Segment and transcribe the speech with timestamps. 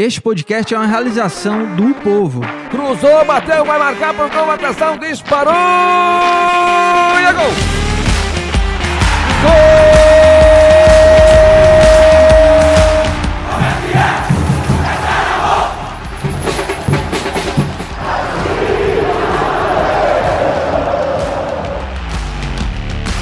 [0.00, 2.40] Este podcast é uma realização do povo.
[2.70, 5.52] Cruzou, bateu, vai marcar por gol, atenção, disparou!
[5.52, 7.50] E é gol!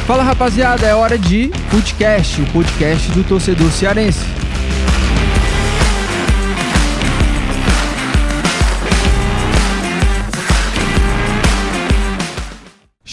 [0.06, 4.35] Fala rapaziada, é hora de Footcast, o podcast do torcedor cearense.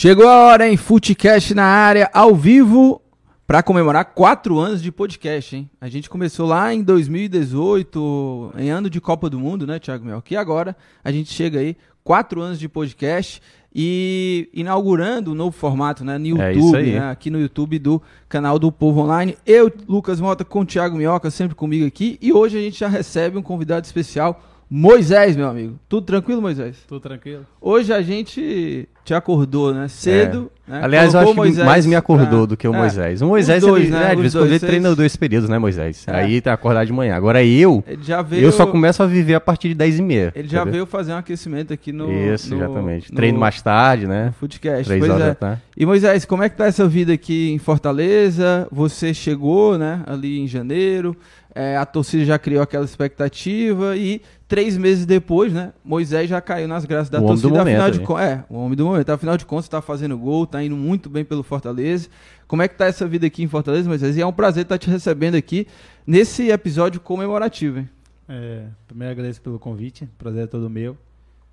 [0.04, 0.76] Chegou a hora, hein?
[0.76, 3.02] Footcast na área, ao vivo,
[3.48, 5.70] para comemorar quatro anos de podcast, hein?
[5.80, 10.22] A gente começou lá em 2018, em ano de Copa do Mundo, né, Thiago Mel?
[10.22, 13.42] Que agora a gente chega aí, quatro anos de podcast
[13.74, 16.92] e inaugurando um novo formato, né, no É YouTube, aí.
[16.92, 19.38] né, aqui no YouTube do canal do Povo Online.
[19.46, 22.20] Eu, Lucas Mota, com o Thiago Minhoca, sempre comigo aqui.
[22.22, 24.44] E hoje a gente já recebe um convidado especial,
[24.76, 25.76] Moisés, meu amigo.
[25.88, 26.78] Tudo tranquilo, Moisés?
[26.88, 27.46] Tudo tranquilo?
[27.62, 29.88] Hoje a gente te acordou, né?
[29.88, 30.50] Cedo.
[30.68, 30.80] né?
[30.80, 30.84] É.
[30.86, 32.78] Aliás, eu Colocou acho que mais me acordou pra- do que o É.
[32.78, 33.22] Moisés.
[33.22, 34.00] O Moisés, Os dois, ele, né?
[34.00, 36.06] né, de vez em quando dois, ele treina dois períodos, né, Moisés?
[36.08, 36.16] É.
[36.16, 37.14] Aí tá acordado de manhã.
[37.16, 38.44] Agora eu, Ele já veio.
[38.46, 40.32] eu só começo a viver a partir de 10 e meia.
[40.36, 40.72] Ele já entendeu?
[40.74, 42.12] veio fazer um aquecimento aqui no.
[42.12, 43.12] Isso, no- exatamente.
[43.12, 44.34] no- Treino mais tarde, no né?
[44.40, 44.86] Footcast.
[44.86, 45.28] Três Pois horas é.
[45.28, 45.62] da tarde.
[45.78, 48.68] E Moisés, como é que tá essa vida aqui em Fortaleza?
[48.72, 51.16] Você chegou, né, ali em janeiro,
[51.56, 56.68] é, a torcida já criou aquela expectativa e três meses depois, né, Moisés já caiu
[56.68, 57.60] nas graças da O homem do torcida.
[57.60, 59.10] momento afinal de é, o homem do momento.
[59.10, 62.10] Afinal de contas, tá fazendo gol, tá indo muito bem pelo Fortaleza.
[62.48, 64.18] Como é que tá essa vida aqui em Fortaleza, Moisés?
[64.18, 65.68] E é um prazer estar te recebendo aqui
[66.06, 67.90] nesse episódio comemorativo, hein?
[68.28, 70.98] É, primeiro agradeço pelo convite, prazer é todo meu.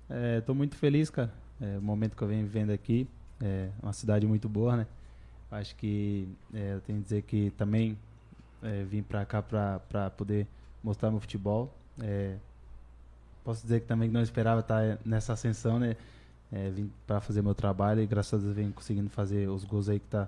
[0.09, 1.31] É, tô muito feliz, cara.
[1.61, 3.07] É, o momento que eu venho vivendo aqui,
[3.41, 4.87] é uma cidade muito boa, né?
[5.51, 7.97] Acho que é, eu tenho que dizer que também
[8.63, 10.47] é, vim pra cá pra poder
[10.83, 11.73] mostrar meu futebol.
[12.01, 12.35] É,
[13.43, 15.95] posso dizer que também não esperava estar nessa ascensão, né?
[16.51, 19.87] É, vim pra fazer meu trabalho e graças a Deus venho conseguindo fazer os gols
[19.87, 20.27] aí que tá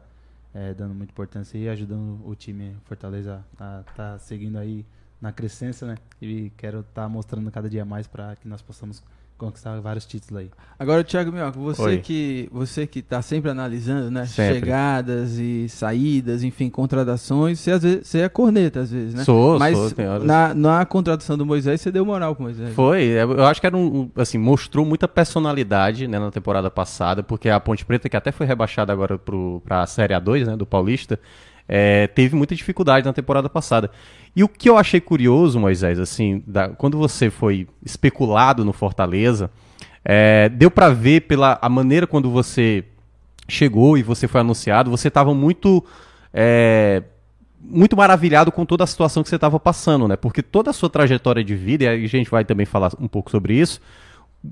[0.53, 4.85] é, dando muita importância e ajudando o time Fortaleza a estar seguindo aí
[5.19, 5.97] na crescência, né?
[6.21, 9.03] E quero estar mostrando cada dia mais para que nós possamos
[9.37, 10.49] conquistar vários títulos aí.
[10.77, 11.97] Agora, Thiago Minhoca, você Oi.
[11.97, 14.55] que você que está sempre analisando, né, Sempre.
[14.55, 19.23] chegadas e saídas, enfim, contratações, você, às vezes, você é corneta às vezes, né?
[19.23, 20.23] Sou, Mas sou, tem horas.
[20.23, 22.73] na, na contratação do Moisés, você deu moral pro Moisés.
[22.73, 27.21] Foi, é, eu acho que era um, assim, mostrou muita personalidade, né, na temporada passada,
[27.23, 30.65] porque a Ponte Preta, que até foi rebaixada agora pro, pra Série A2, né, do
[30.65, 31.19] Paulista,
[31.67, 33.89] é, teve muita dificuldade na temporada passada.
[34.35, 39.49] E o que eu achei curioso, Moisés, assim, da- quando você foi especulado no Fortaleza,
[40.03, 42.83] é, deu pra ver pela a maneira quando você
[43.47, 45.83] chegou e você foi anunciado, você estava muito
[46.33, 47.03] é,
[47.61, 50.15] muito maravilhado com toda a situação que você estava passando, né?
[50.17, 53.31] Porque toda a sua trajetória de vida, e a gente vai também falar um pouco
[53.31, 53.79] sobre isso,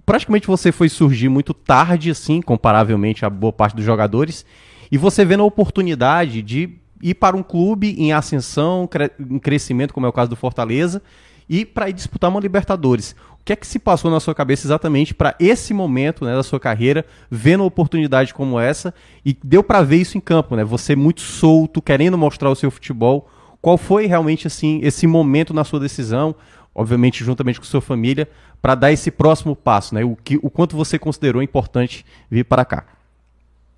[0.06, 4.46] praticamente você foi surgir muito tarde, assim, comparavelmente a boa parte dos jogadores,
[4.90, 6.70] e você vendo a oportunidade de
[7.02, 11.02] ir para um clube em ascensão, cre- em crescimento, como é o caso do Fortaleza,
[11.50, 13.16] e para ir disputar uma Libertadores.
[13.40, 16.44] O que é que se passou na sua cabeça exatamente para esse momento né, da
[16.44, 18.94] sua carreira, vendo uma oportunidade como essa,
[19.26, 20.64] e deu para ver isso em campo, né?
[20.64, 23.28] Você muito solto, querendo mostrar o seu futebol.
[23.60, 26.36] Qual foi realmente assim esse momento na sua decisão,
[26.74, 28.30] obviamente juntamente com sua família,
[28.62, 30.04] para dar esse próximo passo, né?
[30.04, 32.86] O que, o quanto você considerou importante vir para cá?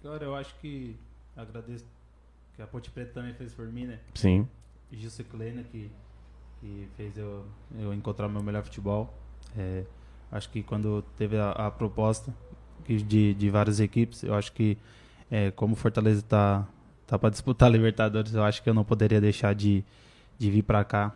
[0.04, 0.94] Cara, eu acho que
[1.38, 1.86] agradeço
[2.56, 4.00] que a Ponte Preta também fez por mim, né?
[4.14, 4.48] Sim.
[4.92, 5.90] Gilson Kleina, que,
[6.60, 7.46] que fez eu,
[7.80, 9.14] eu encontrar meu melhor futebol.
[9.58, 9.84] É,
[10.32, 12.34] acho que quando teve a, a proposta
[12.88, 14.78] de, de várias equipes, eu acho que
[15.32, 16.68] é, como o Fortaleza está
[17.08, 19.84] tá para disputar a Libertadores, eu acho que eu não poderia deixar de,
[20.38, 21.14] de vir para cá.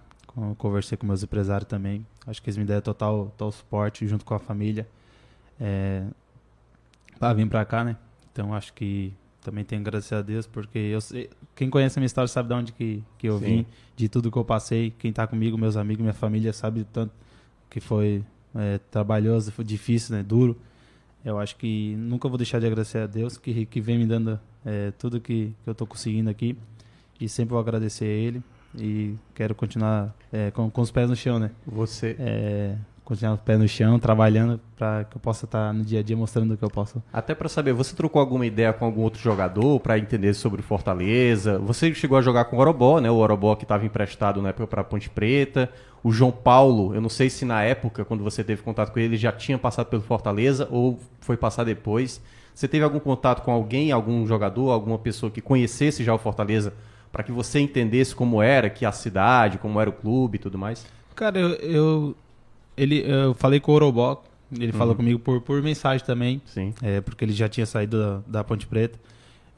[0.57, 2.05] Conversei com meus empresários também.
[2.25, 4.87] Acho que eles me deram total, total suporte junto com a família.
[5.59, 6.05] É,
[7.17, 7.97] para vir para cá, né?
[8.31, 9.11] Então acho que
[9.47, 12.49] também tenho que agradecer a Deus, porque eu sei, quem conhece a minha história sabe
[12.49, 13.45] de onde que, que eu Sim.
[13.45, 13.65] vim,
[13.95, 14.93] de tudo que eu passei.
[14.99, 17.13] Quem tá comigo, meus amigos, minha família, sabe do tanto
[17.69, 20.21] que foi é, trabalhoso, foi difícil, né?
[20.21, 20.57] Duro.
[21.23, 24.37] Eu acho que nunca vou deixar de agradecer a Deus, que, que vem me dando
[24.65, 26.57] é, tudo que, que eu tô conseguindo aqui.
[27.17, 28.43] E sempre vou agradecer a Ele.
[28.77, 31.51] E quero continuar é, com, com os pés no chão, né?
[31.65, 32.75] Você É,
[33.07, 36.03] continuar com os pés no chão, trabalhando para que eu possa estar no dia a
[36.03, 39.01] dia mostrando o que eu posso Até pra saber, você trocou alguma ideia com algum
[39.01, 41.57] outro jogador pra entender sobre o Fortaleza?
[41.59, 43.09] Você chegou a jogar com o Orobó, né?
[43.09, 45.69] O Orobó que estava emprestado na época pra Ponte Preta.
[46.03, 49.09] O João Paulo, eu não sei se na época, quando você teve contato com ele,
[49.09, 52.21] ele já tinha passado pelo Fortaleza ou foi passar depois.
[52.53, 56.73] Você teve algum contato com alguém, algum jogador, alguma pessoa que conhecesse já o Fortaleza
[57.09, 60.57] pra que você entendesse como era, que a cidade, como era o clube e tudo
[60.57, 60.85] mais?
[61.15, 62.15] Cara, eu, eu,
[62.77, 64.23] ele, eu falei com o Orobó,
[64.57, 64.97] ele falou Uhum.
[64.97, 66.73] comigo por, por mensagem também, Sim.
[66.81, 68.97] é, porque ele já tinha saído da, da Ponte Preta,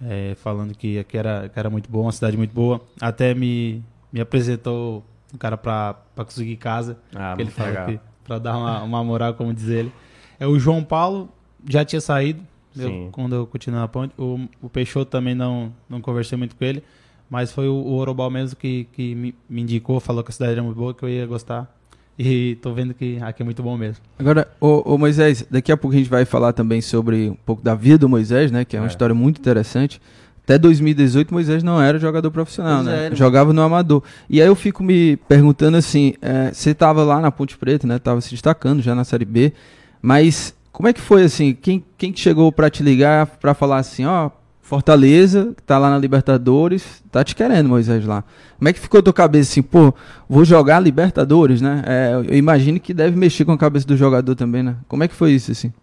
[0.01, 2.81] é, falando que aqui era, que era muito bom, uma cidade muito boa.
[3.01, 7.87] Até me, me apresentou um cara pra, pra conseguir casa, Ah, que ele falou legal.
[7.87, 9.91] que pra dar uma, uma moral, como diz ele.
[10.39, 11.29] É, o João Paulo
[11.67, 12.41] já tinha saído,
[12.77, 14.13] eu- quando eu continuei na Ponte.
[14.17, 16.81] O, o Peixoto também não, não conversei muito com ele,
[17.29, 20.53] mas foi o, o Orobal mesmo que, que me, me indicou, falou que a cidade
[20.53, 21.75] era muito boa, que eu ia gostar.
[22.21, 24.03] E tô vendo que aqui é muito bom mesmo.
[24.19, 27.63] Agora, ô, ô Moisés, daqui a pouco a gente vai falar também sobre um pouco
[27.63, 28.65] da vida do Moisés, né?
[28.65, 28.89] Que é uma É.
[28.89, 30.01] história muito interessante.
[30.43, 33.03] Até 2018, Moisés não era jogador profissional, Pois né?
[33.03, 34.03] é, ele- Jogava no amador.
[34.29, 37.97] E aí eu fico me perguntando assim, é, você tava lá na Ponte Preta, né?
[37.99, 39.53] Tava se destacando já na Série B,
[40.01, 41.53] mas como é que foi assim?
[41.53, 44.29] Quem, quem que chegou pra te ligar pra falar assim, ó,
[44.69, 48.23] Fortaleza, que tá lá na Libertadores, tá te querendo, Moisés, lá.
[48.59, 49.91] Como é que ficou a tua cabeça assim, pô,
[50.29, 51.81] vou jogar Libertadores, né?
[51.87, 54.75] É, eu imagino que deve mexer com a cabeça do jogador também, né?
[54.87, 55.73] Como é que foi isso, assim?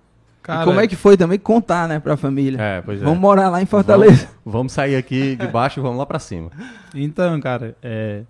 [0.49, 2.63] e como é que foi também contar, né, pra família?
[2.63, 3.05] É, pois é.
[3.05, 4.29] Vamos morar lá em Fortaleza.
[4.45, 6.53] Vamos, vamos sair aqui de baixo e vamos lá pra cima.
[6.95, 8.23] Então, cara, é,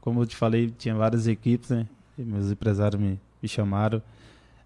[0.00, 1.86] como eu te falei, tinha várias equipes, né?
[2.16, 4.00] E meus empresários me, me chamaram,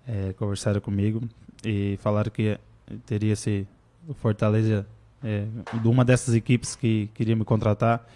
[0.06, 1.23] é, conversaram comigo
[1.64, 2.58] e falaram que
[3.06, 3.67] teria esse
[4.06, 4.84] o Fortaleza
[5.24, 5.46] é,
[5.80, 8.06] de uma dessas equipes que queria me contratar.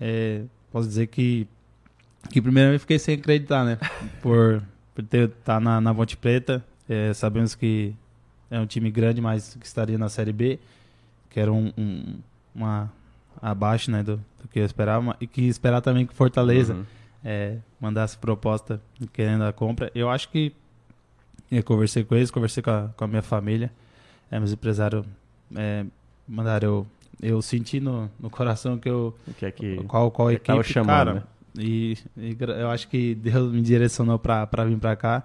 [0.00, 1.46] É, posso dizer que
[2.30, 3.78] que primeiro eu fiquei sem acreditar, né?
[4.20, 4.62] Por,
[4.94, 7.94] por ter tá na, na Ponte Preta, é, sabemos que
[8.50, 10.58] é um time grande, mas que estaria na Série B,
[11.30, 12.18] que era um, um-
[12.54, 12.90] uma
[13.40, 16.84] abaixo, né, do, do que eu esperava, e que esperar também que Fortaleza Uhum.
[17.24, 18.80] é, mandasse proposta
[19.12, 19.92] querendo a compra.
[19.94, 20.52] Eu acho que
[21.50, 23.70] eu conversei com eles, conversei com a, com a minha família,
[24.30, 25.06] é, meus empresários
[25.54, 25.84] é,
[26.28, 26.86] mandaram eu,
[27.22, 29.76] eu senti no, no coração que eu O que é que.
[29.84, 31.14] qual qual que equipe, tava chamando, cara.
[31.14, 31.22] né?
[31.58, 35.24] E, e eu acho que Deus me direcionou pra vir pra cá.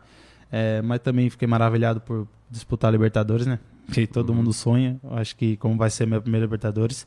[0.51, 3.59] É, mas também fiquei maravilhado por disputar a Libertadores, né?
[3.91, 4.35] Que todo Uhum.
[4.37, 4.99] mundo sonha.
[5.03, 7.05] Eu acho que como vai ser minha primeira Libertadores,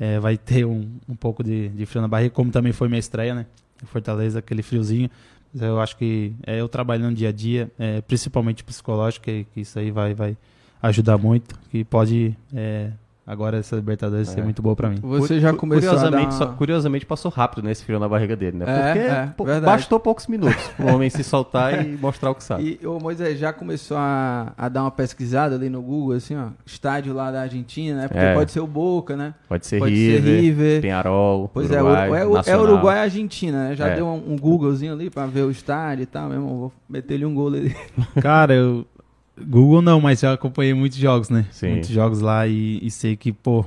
[0.00, 2.98] é, vai ter um, um pouco de, de frio na barriga, como também foi minha
[2.98, 3.46] estreia, né?
[3.82, 5.10] Em Fortaleza, aquele friozinho.
[5.54, 9.78] Eu acho que é, eu trabalhando dia a dia, é, principalmente psicológico, que, que isso
[9.78, 10.36] aí vai, vai
[10.82, 11.58] ajudar muito.
[11.70, 12.90] Que pode é,
[13.26, 14.32] agora essa Libertadores É.
[14.34, 14.98] ser muito boa pra mim.
[15.02, 18.58] Você já começou a dar curiosamente, só- curiosamente passou rápido nesse frio na barriga dele,
[18.58, 18.64] né?
[18.68, 19.66] É, Porque é, pô, verdade.
[19.66, 22.78] bastou poucos minutos pro homem se soltar e mostrar o que sabe.
[22.82, 26.48] E o Moisés já começou a, a dar uma pesquisada ali no Google, assim, ó,
[26.64, 28.08] estádio lá da Argentina, né?
[28.08, 28.34] Porque É.
[28.34, 29.34] pode ser o Boca, né?
[29.48, 30.80] Pode ser pode River, ser River.
[30.82, 32.62] Penharol, Pois Uruguai, é, o- é, o- é Nacional.
[32.62, 33.74] Uruguai e Argentina, né?
[33.76, 33.96] Já É.
[33.96, 37.24] deu um, um Googlezinho ali pra ver o estádio e tal, meu irmão, vou meter-lhe
[37.26, 37.74] um gol ali.
[38.20, 38.86] Cara, eu.
[39.38, 41.46] Google não, mas eu acompanhei muitos jogos, né?
[41.50, 41.70] Sim.
[41.70, 43.64] Muitos jogos lá e, e sei que, pô,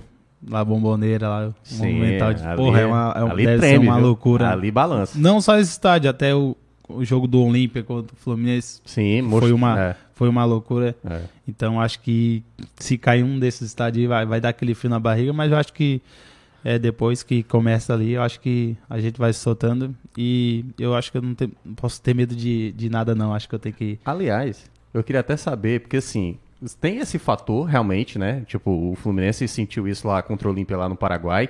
[0.47, 2.43] lá Bomboneira, lá, Sim, Monumental de.
[2.43, 4.05] ali Porra, é uma, é ali deve treme, ser uma viu?
[4.07, 4.49] loucura.
[4.51, 5.17] Ali balança.
[5.19, 6.55] Não só esse estádio, até o,
[6.87, 10.95] o jogo do Olímpia contra o Fluminense Sim, Foi mostra- uma- é, foi uma loucura.
[11.05, 11.21] é.
[11.47, 12.43] Então acho que
[12.77, 15.71] se cair um desses estádios vai, vai dar aquele frio na barriga, mas eu acho
[15.73, 16.01] que
[16.63, 20.93] é, depois que começa ali, eu acho que a gente vai se soltando e eu
[20.95, 23.33] acho que eu não, te- não posso ter medo de, de nada, não.
[23.33, 23.97] Acho que eu tenho que.
[24.03, 26.37] Aliás, eu queria até saber, porque assim,
[26.81, 28.43] tem esse fator realmente, né?
[28.47, 31.49] Tipo, o Fluminense sentiu isso lá contra o Olímpia lá no Paraguai.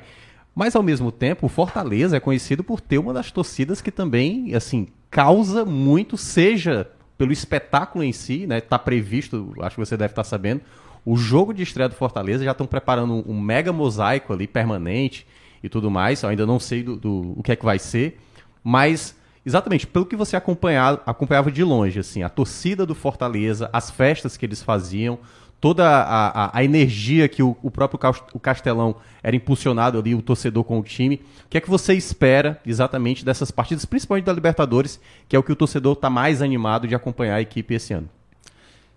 [0.55, 4.53] Mas ao mesmo tempo, o Fortaleza é conhecido por ter uma das torcidas que também,
[4.55, 8.59] assim, causa muito, seja pelo espetáculo em si, né?
[8.61, 10.61] Tá previsto, acho que você deve estar sabendo,
[11.05, 15.25] o jogo de estreia do Fortaleza já estão preparando um, um mega mosaico ali permanente
[15.63, 16.23] e tudo mais.
[16.23, 18.19] Eu ainda não sei do, do- o que é que vai ser,
[18.63, 19.15] mas
[19.45, 24.35] exatamente pelo que você acompanhava, acompanhava de longe, assim, a torcida do Fortaleza, as festas
[24.37, 25.19] que eles faziam,
[25.61, 27.99] toda a, a- a energia que o, o próprio
[28.41, 31.15] Castelão era impulsionado ali, o torcedor com o time.
[31.45, 35.43] O que é que você espera exatamente dessas partidas, principalmente da Libertadores, que é o
[35.43, 38.07] que o torcedor está mais animado de acompanhar a equipe esse ano?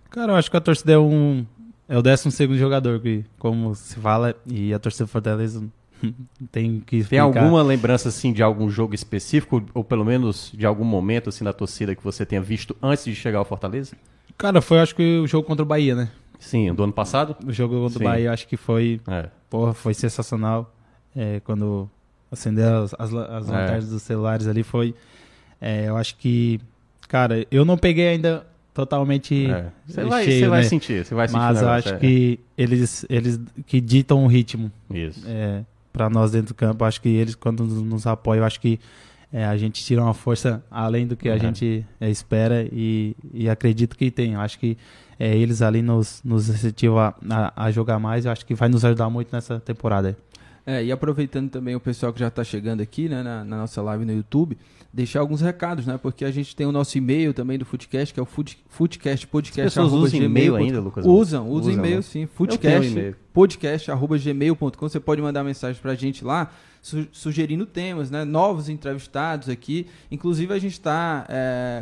[0.09, 1.45] Cara, eu acho que a torcida é um.
[1.89, 3.01] É o 12 segundo jogador,
[3.37, 5.61] como se fala, e a torcida do Fortaleza
[6.51, 7.23] tem que Tem explicar.
[7.23, 11.53] alguma lembrança assim de algum jogo específico ou pelo menos de algum momento assim da
[11.53, 13.95] torcida que você tenha visto antes de chegar ao Fortaleza?
[14.37, 16.09] Cara, foi acho que o jogo contra o Bahia, né?
[16.39, 17.35] Sim, do ano passado?
[17.45, 18.05] O jogo contra Sim.
[18.05, 18.99] o Bahia acho que foi.
[19.07, 19.29] É.
[19.49, 20.73] Porra, foi sensacional.
[21.15, 21.89] É, quando
[22.31, 23.51] acendeu as, as, as É.
[23.51, 24.93] lanternas dos celulares ali, foi.
[25.61, 26.59] é, eu acho que.
[27.07, 29.67] Cara, eu não peguei ainda totalmente É.
[29.85, 30.67] Você é, vai, cheio, você vai né?
[30.67, 31.39] sentir, você vai sentir.
[31.39, 31.97] Mas eu acho é.
[31.97, 35.23] que eles, eles que ditam o ritmo Isso.
[35.27, 36.83] é, para nós dentro do campo.
[36.83, 38.79] Acho que eles, quando nos apoiam, acho que
[39.31, 41.39] é, a gente tira uma força além do que a Uhum.
[41.39, 44.35] gente é, espera e, e acredito que tem.
[44.35, 44.77] Acho que
[45.19, 48.25] é, eles ali nos, nos incentivam a, a, a jogar mais.
[48.25, 50.17] Eu acho que vai nos ajudar muito nessa temporada.
[50.65, 53.81] É, e aproveitando também o pessoal que já está chegando aqui, né, na, na nossa
[53.81, 54.57] live no YouTube,
[54.93, 55.97] deixar alguns recados, né?
[55.97, 59.61] Porque a gente tem o nosso e-mail também do Footcast, que é o food, foodcastpodcast.
[59.61, 61.03] As pessoas usam e-mail ainda, Lucas?
[61.03, 62.01] Usam, usam Usam, e-mail né?
[62.03, 62.27] sim.
[62.27, 63.15] Foodcast, e-mail.
[63.33, 64.87] podcast.gmail.com.
[64.87, 66.51] Você pode mandar mensagem pra gente lá,
[66.83, 68.23] su- sugerindo temas, né?
[68.25, 69.87] Novos entrevistados aqui.
[70.11, 71.25] Inclusive, a gente está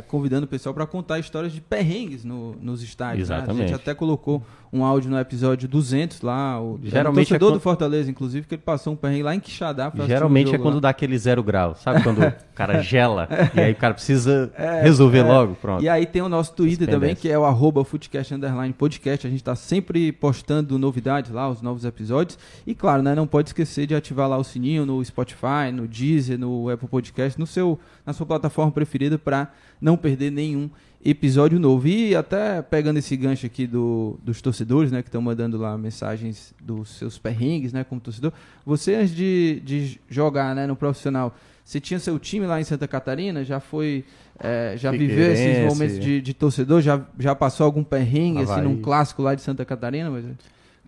[0.08, 3.28] convidando o pessoal para contar histórias de perrengues no- nos estádios.
[3.28, 3.34] né?
[3.34, 3.68] A Exatamente.
[3.68, 4.42] gente até colocou
[4.72, 6.58] um áudio no episódio 200 lá.
[6.58, 9.40] O, Geralmente torcedor é quando- do Fortaleza, inclusive, que ele passou um perrengue lá em
[9.40, 9.88] Quixadá.
[9.88, 10.80] assistir um Geralmente é quando lá.
[10.82, 12.02] dá aquele zero grau, sabe?
[12.02, 14.50] Quando o cara gela e aí o cara precisa
[14.82, 15.22] resolver é.
[15.24, 15.82] logo, pronto.
[15.82, 18.32] E aí tem o nosso Twitter também, que é o arroba Footcast
[18.78, 19.26] Podcast.
[19.26, 22.38] A gente tá sempre postando novidades lá, os novos episódios.
[22.66, 26.38] E claro, né, não pode esquecer de ativar lá o sininho no Spotify, no Deezer,
[26.38, 30.68] no Apple Podcast, no seu, na sua plataforma preferida para não perder nenhum
[31.04, 31.88] episódio novo.
[31.88, 36.54] E até pegando esse gancho aqui do, dos torcedores, né, que estão mandando lá mensagens
[36.60, 38.32] dos seus perrengues, né, como torcedor.
[38.64, 41.34] Você antes de, de jogar, né, no profissional,
[41.64, 43.44] você tinha seu time lá em Santa Catarina?
[43.44, 44.04] Já foi,
[44.38, 46.80] é, já viveu esses momentos de, de torcedor?
[46.80, 48.64] Já, já passou algum perrengue, assim, Havaí.
[48.64, 50.10] num clássico lá de Santa Catarina?
[50.10, 50.24] Mas...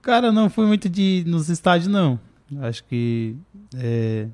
[0.03, 2.19] Cara, não fui muito de nos estádios, não.
[2.61, 3.37] Acho que
[3.77, 4.27] é,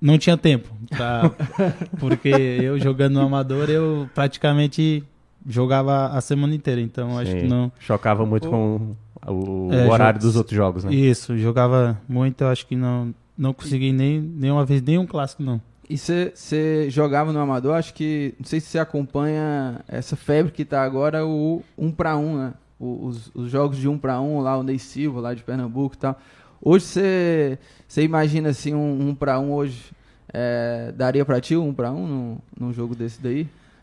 [0.00, 0.68] não tinha tempo.
[0.90, 1.30] pra-
[1.98, 5.02] porque eu jogando no amador, eu praticamente
[5.46, 6.80] jogava a semana inteira.
[6.80, 7.40] Então acho Sim.
[7.40, 7.72] que não.
[7.80, 8.94] Chocava muito com
[9.26, 9.32] o,
[9.68, 10.94] o É, horário jogos- dos outros jogos, né?
[10.94, 12.42] Isso, jogava muito.
[12.42, 15.60] Eu acho que não, não consegui nem nenhuma vez nenhum clássico, não.
[15.88, 20.64] E você jogava no Amador, acho que, não sei se você acompanha essa febre que
[20.64, 22.54] tá agora, o 1 para 1, né?
[22.80, 25.94] O- Os, os jogos de 1 para 1 lá, o Ney Silva lá de Pernambuco
[25.94, 26.18] e tal.
[26.64, 29.92] Hoje você você imagina assim um 1 para 1 hoje,
[30.32, 33.42] é, daria pra ti um 1 para 1 num, num jogo desse daí?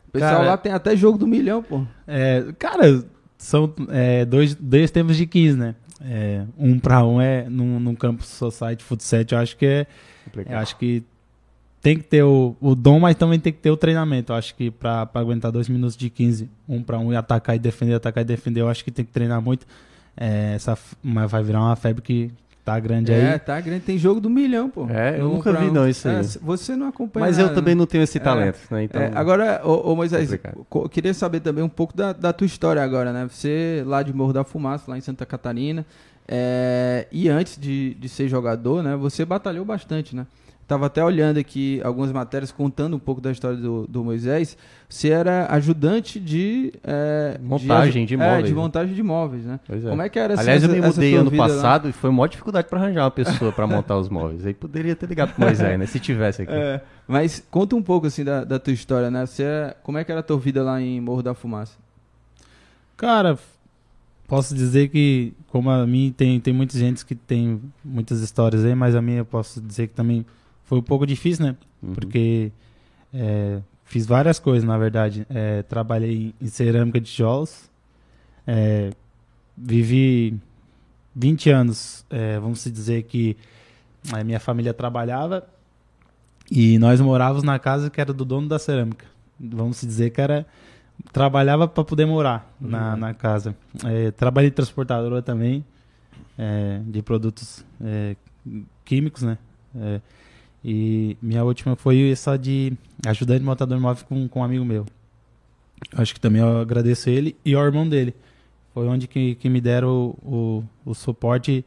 [0.10, 1.86] O pessoal Cara, lá tem até jogo do milhão, pô.
[2.08, 3.06] É, cara,
[3.38, 5.76] são é, dois, dois tempos de 15, né?
[6.04, 9.88] É, um pra um é num, num campo society futsal, eu acho que é.
[10.50, 11.04] Eu acho que
[11.82, 14.32] tem que ter o, o dom, mas também tem que ter o treinamento.
[14.32, 17.56] Eu acho que pra, pra aguentar dois minutos de 15, um pra um e atacar
[17.56, 19.66] e defender, atacar e defender, eu acho que tem que treinar muito.
[20.18, 22.32] É, essa, mas vai virar uma febre que
[22.64, 23.40] tá grande É, aí.
[23.40, 24.88] tá grande, tem jogo do milhão, pô.
[24.90, 25.74] É, eu No nunca vi um.
[25.74, 26.16] não isso aí.
[26.16, 28.22] É, você não acompanha Mas nada, eu também não tenho esse É.
[28.22, 28.84] talento, né?
[28.84, 30.30] Então, É, agora, ô, ô Moisés,
[30.92, 33.28] queria saber também um pouco da, da tua história agora, né?
[33.30, 35.86] Você lá de Morro da Fumaça, lá em Santa Catarina,
[36.28, 38.96] é, e antes de, de ser jogador, né?
[38.96, 40.26] Você batalhou bastante, né?
[40.72, 44.58] Tava até olhando aqui algumas matérias contando um pouco da história do, do Moisés.
[44.88, 46.72] Você era ajudante de...
[46.82, 49.60] é, Montagem de É, imóveis, de montagem de imóveis, né?
[49.68, 49.90] Pois é.
[49.90, 51.50] Como é que era assim, Aliás, eu essa- me essa mudei ano vida lá?
[51.50, 54.46] passado e foi maior dificuldade pra arranjar uma pessoa pra montar os móveis.
[54.46, 55.86] Aí poderia ter ligado pro Moisés, né?
[55.88, 56.54] Se tivesse aqui.
[56.54, 59.26] É, mas conta um pouco assim da, da tua história, né?
[59.26, 61.78] Você, é- como é que era a tua vida lá em Morro da Fumaça?
[62.96, 63.38] Cara,
[64.26, 68.74] posso dizer que, como a mim, tem, tem muita gente que tem muitas histórias aí,
[68.74, 70.26] mas a minha eu posso dizer que também
[70.72, 71.58] foi um pouco difícil, né?
[71.84, 71.94] Uhum.
[71.94, 72.50] Porque
[73.14, 75.28] é, fiz várias coisas, na verdade.
[75.30, 77.70] É, trabalhei em cerâmica de tijolos,
[78.48, 78.92] é,
[79.58, 80.40] vivi
[81.14, 83.36] 20 anos, é, vamos se dizer que
[84.14, 85.46] a minha família trabalhava
[86.50, 89.06] e nós morávamos na casa que era do dono da cerâmica.
[89.38, 90.46] Vamos se dizer que era
[91.12, 92.98] trabalhava para poder morar na, Uhum.
[92.98, 93.58] na casa.
[93.84, 95.66] É, trabalhei transportadora também
[96.38, 98.16] é, de produtos é,
[98.86, 99.38] químicos, né?
[100.64, 102.74] E minha última foi essa de
[103.06, 104.86] ajudante de montador móvel com, com um amigo meu.
[105.96, 108.14] Acho que também eu agradeço ele e o irmão dele.
[108.74, 111.66] Foi onde que, que me deram o, o, o suporte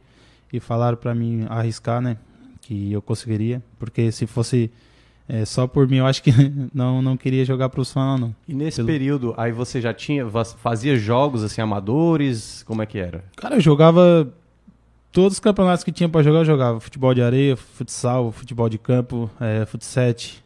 [0.51, 2.17] e falaram para mim arriscar, né?
[2.61, 3.61] Que eu conseguiria.
[3.77, 4.71] Porque se fosse
[5.27, 6.31] é, só por mim, eu acho que
[6.73, 8.33] não, não queria jogar profissional, não.
[8.47, 10.25] E nesse Pelo- período, aí você já tinha,
[10.57, 12.63] fazia jogos assim amadores?
[12.63, 13.23] Como é que era?
[13.35, 14.33] Cara, eu jogava
[15.15, 16.79] todos os campeonatos que tinha pra jogar, eu jogava.
[16.81, 20.43] Futebol de areia, futsal, futebol de campo, é, futsete.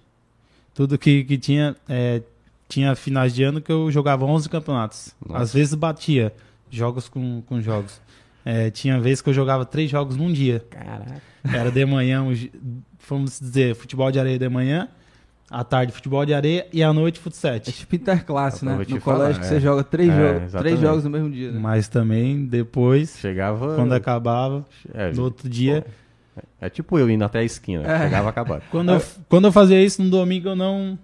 [0.76, 1.76] Tudo que, que tinha.
[1.90, 2.22] é,
[2.68, 5.16] tinha finais de ano que eu jogava 11 campeonatos.
[5.28, 5.42] Nossa.
[5.42, 6.32] Às vezes batia
[6.70, 8.00] jogos com, com jogos.
[8.46, 10.64] É, tinha vezes que eu jogava três jogos num dia.
[10.70, 11.20] Caraca.
[11.52, 12.24] Era de manhã,
[13.10, 14.88] vamos dizer, futebol de areia de manhã,
[15.52, 17.72] à tarde futebol de areia e à noite É futsete.
[17.72, 18.86] tipo interclasse, Eu né?
[18.88, 19.50] No falar, colégio que é.
[19.50, 21.60] você joga três, É, jogos, três jogos no mesmo dia, né?
[21.60, 23.76] Mas também depois, Chegava.
[23.76, 25.86] quando acabava, é, no outro dia,
[26.62, 27.84] é tipo eu indo até a esquina.
[27.84, 28.04] É.
[28.04, 28.62] Chegava acabado.
[28.72, 30.98] Quando, eu, quando eu fazia isso no domingo, eu não,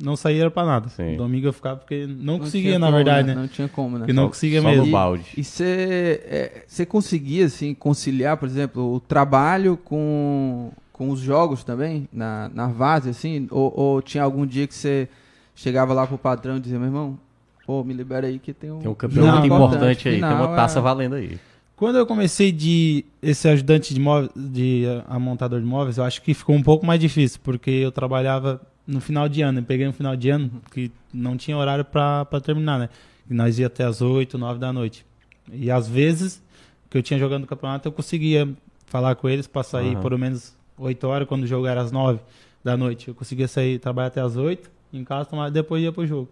[0.00, 0.88] não saía pra nada.
[0.88, 1.12] Sim.
[1.12, 3.34] No domingo eu ficava porque não, Não conseguia, na como, verdade, né?
[3.34, 3.98] Não tinha como, né?
[4.00, 4.86] Porque não conseguia só mesmo.
[4.86, 5.24] no balde.
[5.36, 10.70] E você é, você conseguia, assim, conciliar, por exemplo, o trabalho com,
[11.00, 13.48] com os jogos também, na, na base, assim?
[13.50, 15.08] Ou, ou tinha algum dia que você
[15.54, 17.18] chegava lá pro patrão e dizia, meu irmão,
[17.64, 20.46] pô, me libera aí que tem um, Tem um campeonato Não, importante aí, tem final,
[20.46, 21.40] uma taça é- valendo aí.
[21.74, 26.20] Quando eu comecei de esse ajudante de, móveis, de a, montador de móveis, eu acho
[26.20, 29.60] que ficou um pouco mais difícil, porque eu trabalhava no final de ano.
[29.60, 32.90] Eu peguei no final de ano que não tinha horário para terminar, né?
[33.30, 35.06] E nós ia até as 8, 9 da noite.
[35.50, 36.42] E às vezes
[36.90, 38.46] que eu tinha jogando no campeonato, eu conseguia
[38.84, 40.02] falar com eles para sair uhum.
[40.02, 42.18] pelo menos 8 horas, quando o jogo era às 9
[42.64, 43.08] da noite.
[43.08, 46.28] Eu conseguia sair, trabalhar até as 8 em casa, tomar, depois ia pro jogo.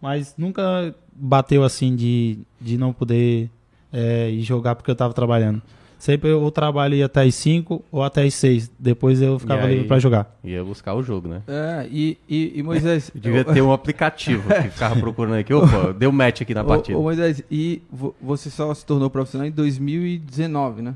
[0.00, 3.50] Mas nunca bateu assim de, de não poder
[3.92, 5.60] é, ir jogar porque eu tava trabalhando.
[5.98, 8.70] Sempre eu trabalho ia até as 5 ou até as 6.
[8.78, 10.34] Depois eu ficava livre para jogar.
[10.42, 11.42] Ia buscar o jogo, né?
[11.46, 13.10] É, e, e, e Moisés.
[13.14, 15.52] Devia ter um aplicativo que ficava procurando aqui.
[15.52, 16.96] Opa, deu match aqui na partida.
[16.96, 17.82] Ô, ô Moisés, e
[18.18, 20.94] você só se tornou profissional em 2019, né?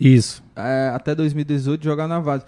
[0.00, 0.42] Isso.
[0.56, 2.44] É, até 2018 jogar na base.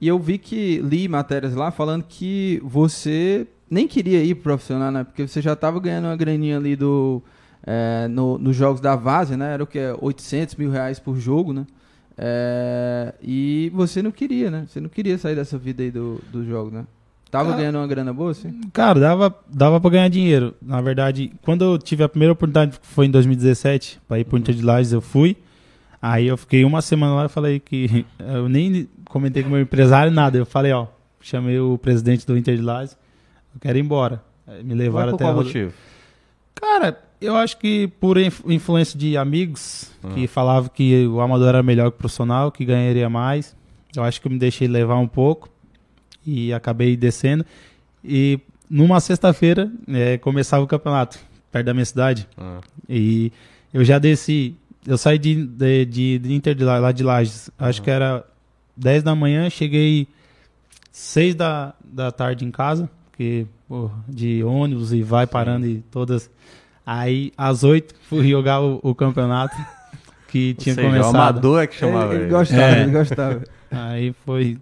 [0.00, 4.90] E eu vi que li matérias lá falando que você nem queria ir pro profissional,
[4.90, 5.04] né?
[5.04, 7.22] Porque você já tava ganhando uma graninha ali do.
[7.64, 9.54] É, no, nos jogos da Vase, né?
[9.54, 9.78] Era o que?
[10.00, 11.66] 800 mil reais por jogo, né?
[12.18, 14.66] É, e você não queria, né?
[14.68, 16.84] Você não queria sair dessa vida aí do, do jogo, né?
[17.30, 18.60] Tava ah, ganhando uma grana boa, assim?
[18.74, 20.54] Cara, dava, dava pra ganhar dinheiro.
[20.60, 24.42] Na verdade, quando eu tive a primeira oportunidade, foi em 2017, pra ir pro uhum.
[24.42, 25.36] Inter de Lages, eu fui.
[26.02, 28.04] Aí eu fiquei uma semana lá e falei que.
[28.18, 30.36] Eu nem comentei com o meu empresário nada.
[30.36, 30.88] Eu falei, ó,
[31.20, 32.96] chamei o presidente do Inter de Lages,
[33.54, 34.22] eu quero ir embora.
[34.64, 35.72] Me levaram até qual motivo?
[36.54, 40.14] Cara, eu acho que por influência de amigos hum.
[40.14, 43.54] que falavam que o amador era melhor que o profissional, que ganharia mais.
[43.94, 45.48] Eu acho que eu me deixei levar um pouco
[46.26, 47.44] e acabei descendo.
[48.04, 51.18] E numa sexta-feira é, começava o campeonato,
[51.50, 52.26] perto da minha cidade.
[52.36, 52.58] Hum.
[52.88, 53.32] E
[53.72, 54.56] eu já desci
[54.86, 57.48] eu saí de, de, de, de Inter de lá, lá de Lages.
[57.48, 57.66] Uhum.
[57.66, 58.24] Acho que era
[58.76, 60.08] 10 da manhã, cheguei
[60.90, 65.32] 6 da, da tarde em casa, porque pô, de ônibus e vai Sim.
[65.32, 66.30] parando e todas.
[66.84, 69.56] Aí, às 8, fui jogar o, o campeonato
[70.28, 71.14] que tinha seja, começado.
[71.14, 72.14] O amador é que chamava.
[72.14, 72.82] Ele, ele gostava, é.
[72.82, 73.44] ele gostava.
[73.70, 74.58] Aí foi,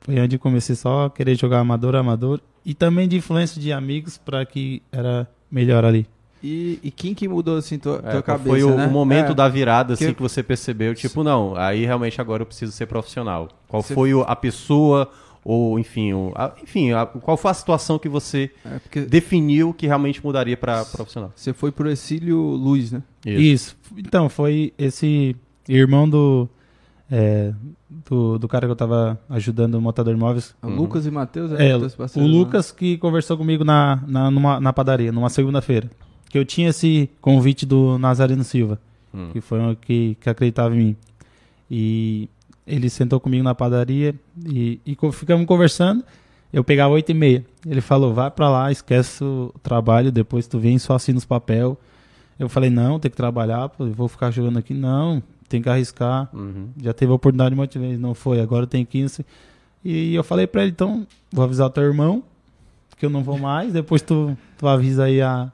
[0.00, 2.40] foi onde comecei só a querer jogar amador, amador.
[2.64, 6.06] E também de influência de amigos para que era melhor ali.
[6.42, 8.86] E, e quem que mudou assim tua, é, tua cabeça, Foi o, né?
[8.86, 9.34] o momento é.
[9.34, 10.14] da virada assim que...
[10.14, 10.22] que...
[10.22, 13.48] você percebeu, tipo, não, aí realmente agora eu preciso ser profissional.
[13.68, 13.94] Qual você...
[13.94, 15.10] foi o, a pessoa
[15.44, 19.00] ou enfim, o, a, enfim, a, qual foi a situação que você é porque...
[19.02, 21.32] definiu que realmente mudaria para profissional?
[21.34, 23.02] Você foi pro Exílio Luiz, né?
[23.24, 23.40] Isso.
[23.40, 23.76] Isso.
[23.96, 25.34] Então, foi esse
[25.68, 26.48] irmão do
[27.10, 27.52] é,
[28.08, 30.54] do, do cara que eu tava ajudando o montador de móveis.
[30.62, 30.76] Uhum.
[30.76, 31.50] Lucas e Matheus?
[31.52, 35.90] É, o Lucas que conversou comigo na, na, numa, na padaria, numa segunda-feira
[36.30, 38.80] que eu tinha esse convite do Nazareno Silva,
[39.12, 39.30] hum.
[39.32, 40.96] que foi um que, que acreditava em mim.
[41.68, 42.28] E
[42.66, 44.14] ele sentou comigo na padaria
[44.46, 46.04] e, e ficamos conversando.
[46.52, 47.44] Eu pegava oito e meia.
[47.66, 51.76] Ele falou, vai para lá, esquece o trabalho, depois tu vem só assina os papel.
[52.38, 54.72] Eu falei, não, tem que trabalhar, pô, vou ficar jogando aqui.
[54.72, 56.28] Não, tem que arriscar.
[56.32, 56.68] Uhum.
[56.80, 59.26] Já teve a oportunidade de uma vez, não foi, agora tem 15.
[59.84, 62.22] E eu falei para ele, então, vou avisar o teu irmão,
[62.96, 65.50] que eu não vou mais, depois tu, tu avisa aí a,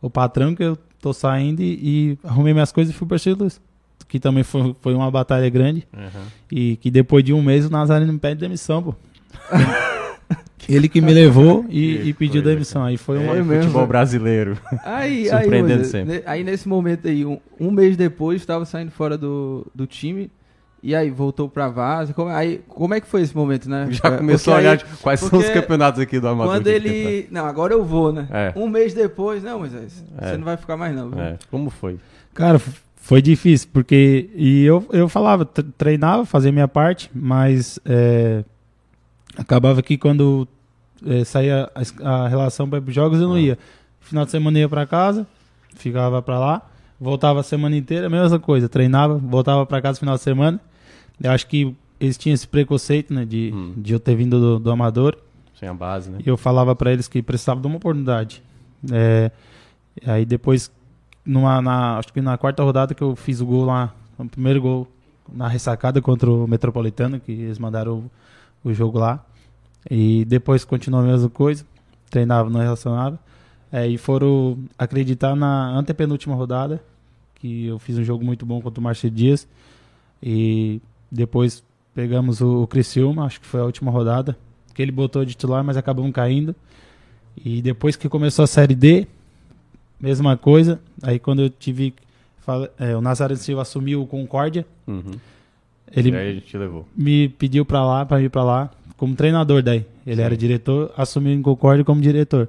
[0.00, 1.78] o patrão que eu tô saindo e,
[2.12, 3.60] e arrumei minhas coisas e fui para Luz.
[4.06, 5.86] Que também foi, foi uma batalha grande.
[5.92, 6.22] Uhum.
[6.50, 8.94] E que depois de um mês o Nazareno me pede demissão, pô.
[10.68, 12.84] Ele que me levou e, e pediu foi, demissão.
[12.84, 14.58] Aí foi um é futebol brasileiro.
[14.84, 16.22] Aí, Surpreendendo aí, sempre.
[16.26, 20.30] Aí nesse momento aí, um, um mês depois, estava saindo fora do, do time.
[20.82, 22.14] E aí, voltou pra Vaza.
[22.14, 23.88] Como, aí, como é que foi esse momento, né?
[23.92, 26.54] Já começou porque a olhar aí, quais são os campeonatos aqui do Amador.
[26.54, 27.28] Quando ele.
[27.30, 28.28] Não, agora eu vou, né?
[28.30, 28.52] É.
[28.54, 29.86] Um mês depois, não, mas é.
[29.86, 31.12] você não vai ficar mais, não.
[31.20, 31.36] É.
[31.50, 31.98] Como foi?
[32.32, 32.60] Cara,
[32.96, 34.30] foi difícil, porque.
[34.34, 37.80] E eu, eu falava, treinava, fazia minha parte, mas.
[37.84, 38.44] É,
[39.36, 40.46] acabava que quando
[41.06, 43.40] é, saía a, a relação para jogos, eu não ah.
[43.40, 43.58] ia.
[44.00, 45.26] Final de semana eu ia pra casa,
[45.74, 46.62] ficava pra lá.
[47.00, 48.68] Voltava a semana inteira, mesma coisa.
[48.68, 50.60] Treinava, voltava para casa no final de semana.
[51.22, 53.24] Eu acho que eles tinham esse preconceito, né?
[53.24, 53.74] De, hum.
[53.76, 55.16] de eu ter vindo do, do amador.
[55.58, 56.18] Sem a base, né?
[56.24, 58.42] E eu falava para eles que precisavam de uma oportunidade.
[58.92, 59.30] É,
[60.06, 60.70] aí depois,
[61.24, 64.60] numa, na, acho que na quarta rodada que eu fiz o gol lá, o primeiro
[64.60, 64.88] gol
[65.32, 68.10] na ressacada contra o Metropolitano, que eles mandaram
[68.64, 69.24] o, o jogo lá.
[69.90, 71.64] E depois continuou a mesma coisa.
[72.10, 73.18] Treinava, não relacionava.
[73.70, 76.82] É, e foram acreditar na antepenúltima rodada,
[77.34, 79.46] que eu fiz um jogo muito bom contra o Márcio Dias.
[80.22, 81.62] E depois
[81.94, 84.36] pegamos o, o Criciúma, acho que foi a última rodada,
[84.74, 86.54] que ele botou de titular, mas acabamos caindo.
[87.44, 89.06] E depois que começou a Série D,
[90.00, 90.80] mesma coisa.
[91.02, 91.94] Aí quando eu tive.
[92.78, 94.66] É, o Nazareno Silva assumiu o Concórdia.
[94.86, 95.12] Uhum.
[95.92, 96.42] Ele
[96.96, 99.84] me pediu para lá, para ir para lá, como treinador daí.
[100.06, 100.22] Ele Sim.
[100.22, 102.48] era diretor, assumiu em Concórdia como diretor.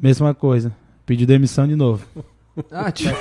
[0.00, 0.72] Mesma coisa.
[1.04, 2.04] Pediu demissão de novo.
[2.70, 3.16] Ah, tipo.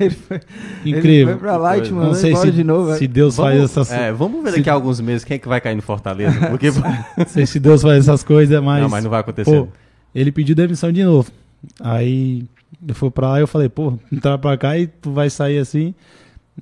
[0.00, 0.40] Ele foi,
[0.82, 1.34] ele Incrível.
[1.34, 2.92] foi pra lá e te Não mandou Não sei embora se, de novo.
[2.94, 3.12] se velho.
[3.12, 5.46] Deus faz Vamos, essas é, vamos ver se- daqui a alguns meses quem é que
[5.46, 6.40] vai cair no Fortaleza.
[6.48, 6.70] Porque.
[6.70, 9.50] não sei se Deus faz essas coisas, mas, não, mas não vai acontecer.
[9.50, 9.68] pô,
[10.14, 11.30] ele pediu demissão de novo.
[11.80, 12.46] Aí
[12.88, 15.58] eu fui pra lá e eu falei, pô, entrar pra cá e tu vai sair
[15.58, 15.94] assim.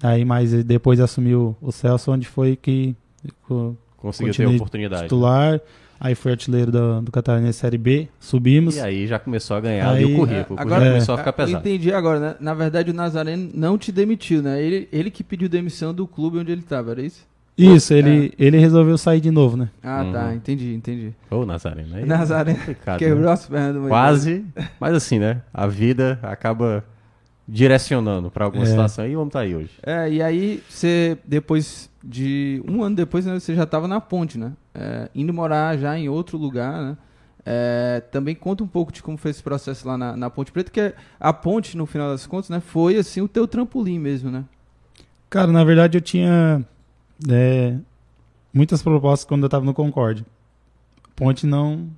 [0.03, 2.97] Aí, mas depois assumiu o Celso, onde foi que
[3.49, 5.03] o Conseguiu ter oportunidade.
[5.05, 5.61] titular.
[6.05, 8.77] Aí foi artilheiro do, do Catarinense Série B, subimos.
[8.77, 10.59] E aí já começou a ganhar Aí- ali o currículo.
[10.59, 11.59] É, agora- começou a ficar Eu pesado.
[11.69, 12.35] Entendi agora, né?
[12.41, 14.61] Na verdade, o Nazareno não te demitiu, né?
[14.61, 17.25] Ele, ele que pediu demissão do clube onde ele tava, era isso?
[17.57, 19.69] Isso, ele, ele resolveu sair de novo, né?
[19.83, 20.13] Ah, Uhum.
[20.13, 21.13] tá, entendi, entendi.
[21.31, 21.95] Ô, Nazareno.
[21.95, 23.33] Aí Nazareno é Quebrou né?
[23.33, 23.89] as pernas do Moisés.
[23.91, 24.45] Quase.
[24.81, 25.43] Mas assim, né?
[25.55, 26.83] A vida acaba
[27.53, 28.67] direcionando pra alguma É.
[28.67, 29.71] situação e vamos tá aí hoje.
[29.83, 32.63] É, e aí você, depois de.
[32.67, 34.53] Um ano depois, né, você já tava na ponte, né?
[34.75, 36.97] É, indo morar já em outro lugar, né?
[37.45, 40.71] É, também conta um pouco de como foi esse processo lá na, na Ponte Preta,
[40.71, 44.45] que a ponte, no final das contas, né, foi assim o teu trampolim mesmo, né?
[45.29, 46.65] Cara, na verdade eu tinha
[47.29, 47.75] é,
[48.55, 50.25] muitas propostas quando eu tava no Concorde.
[51.17, 51.89] Ponte não,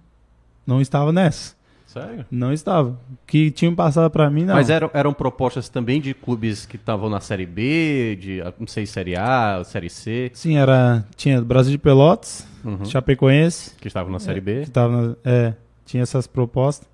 [0.67, 1.55] não estava nessa.
[1.95, 2.27] Sério?
[2.31, 2.99] Não estava.
[3.27, 4.55] Que tinham passado pra mim, não.
[4.55, 8.67] Mas eram, eram propostas também de clubes que estavam na Série B, de, ah, não
[8.67, 11.05] sei, Série A, Série C, Sim, era.
[11.17, 14.67] Tinha Brasil de Pelotas, uhum, Chapecoense, que estavam na Série que B.
[14.67, 15.55] tava na- é,
[15.87, 16.87] tinha essas propostas.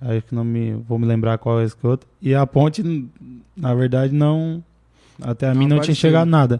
[0.00, 2.08] Aí que não me vou me lembrar qual é esse que outro.
[2.22, 2.82] E a ponte,
[3.54, 4.64] na verdade, não.
[5.20, 6.58] Até a Não mim não tinha chegado nada.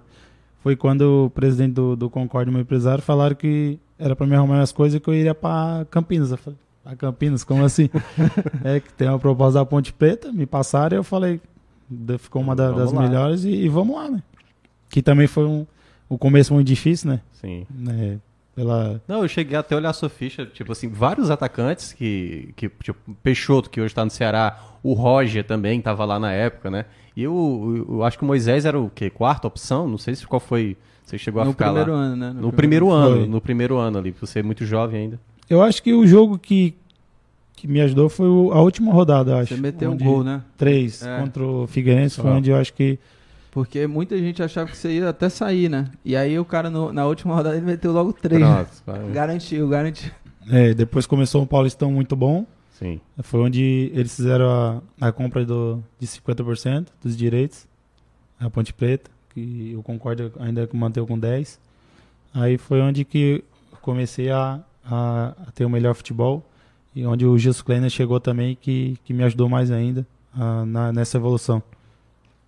[0.63, 4.61] Foi quando o presidente do, do Concorde, meu empresário, falaram que era pra me arrumar
[4.61, 6.31] as coisas que eu iria pra Campinas.
[6.31, 7.45] Eu falei, pra Campinas?
[7.45, 7.89] Como assim?
[8.65, 11.41] é que tem uma proposta da Ponte Preta, me passaram e eu falei,
[12.19, 13.03] ficou uma da- das lá.
[13.03, 14.23] melhores e, e vamos lá, né?
[14.89, 15.67] Que também foi um,
[16.11, 17.21] um começo muito difícil, né?
[17.33, 17.67] Sim.
[17.89, 18.17] É,
[18.55, 22.53] pela, Não, eu cheguei até a olhar a sua ficha, tipo assim, vários atacantes que,
[22.57, 26.71] que tipo, Peixoto, que hoje tá no Ceará, o Roger também tava lá na época,
[26.71, 26.87] né?
[27.17, 29.11] E eu, eu, eu acho que o Moisés era o quê?
[29.11, 29.87] Quarta opção?
[29.89, 31.99] Não sei se qual foi, você chegou a no ficar primeiro lá.
[31.99, 32.33] ano, né?
[32.41, 33.27] No primeiro ano, Foi.
[33.29, 35.21] no primeiro ano ali, você é muito jovem ainda.
[35.51, 36.75] Eu acho que o jogo que,
[37.57, 39.55] que me ajudou foi o- a última rodada, acho.
[39.55, 40.43] Você meteu um gol, né?
[40.57, 41.19] Três É.
[41.19, 42.99] contra o Figueirense, foi onde eu acho que.
[43.51, 45.91] Porque muita gente achava que você ia até sair, né?
[46.05, 48.41] E aí o cara no- na última rodada ele meteu logo três.
[48.41, 48.55] né?
[48.65, 49.13] Pronto, vai.
[49.13, 50.11] Garantiu, garantiu.
[50.49, 52.47] é, depois começou um Paulistão muito bom.
[52.79, 52.99] Sim.
[53.23, 57.67] Foi onde eles fizeram a, a compra do, de 50% dos direitos.
[58.39, 61.59] A Ponte Preta, que o Concórdia ainda manteve com 10%.
[62.33, 63.45] Aí foi onde que
[63.83, 64.61] comecei a,
[64.91, 66.45] a, a ter o melhor futebol.
[66.95, 70.05] E onde o Gilson Kleiner chegou também, que, que me ajudou mais ainda
[70.37, 71.63] ah, na, nessa evolução.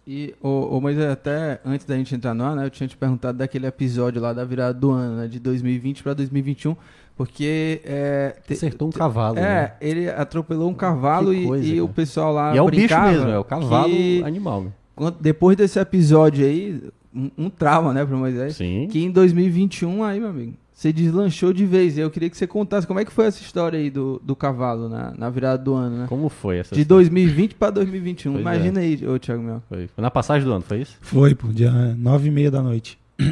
[0.06, 2.96] E, ô, ô, mas até antes da gente entrar no ar, né, eu tinha te
[2.96, 6.74] perguntado daquele episódio lá da virada do ano, né, de 2020 para 2021,
[7.16, 9.72] porque é, te- Acertou um cavalo, é, né?
[9.80, 12.78] ele atropelou um cavalo Que e, coisa, e o pessoal lá E é o bicho
[12.80, 14.62] brincava mesmo, é o cavalo que animal.
[14.62, 14.72] né?
[14.96, 16.82] quando- depois desse episódio aí,
[17.14, 18.88] um, um trauma, né, pro Moisés, Sim.
[18.90, 21.96] que em 2021 aí, meu amigo, você deslanchou de vez.
[21.96, 24.34] E eu queria que você contasse como é que foi essa história aí do, do
[24.34, 26.06] cavalo na, na virada do ano, né?
[26.08, 27.04] Como foi essa De história?
[27.08, 28.32] 2020 para 2021.
[28.32, 28.48] Pois é.
[28.48, 29.62] Imagina aí, ô Thiago Mel.
[29.68, 29.86] Foi.
[29.86, 30.96] Foi na passagem do ano, foi isso?
[31.00, 32.98] Foi, pô, dia nove e meia da noite.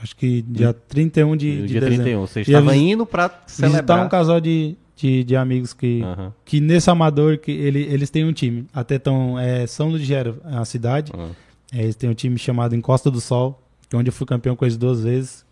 [0.00, 2.02] Acho que dia 31 de, no de dia dezembro.
[2.04, 2.20] 31.
[2.26, 4.06] Você estava indo pra Visitar celebrar.
[4.06, 8.24] um casal de, de, de amigos que, Aham, que nesse amador, que ele, eles têm
[8.24, 8.64] um time.
[8.72, 11.10] Até tão, é, São Ludgero, a cidade.
[11.12, 11.30] aham.
[11.72, 13.60] É, eles têm um time chamado Encosta do Sol,
[13.90, 15.44] que é onde eu fui campeão com eles duas vezes.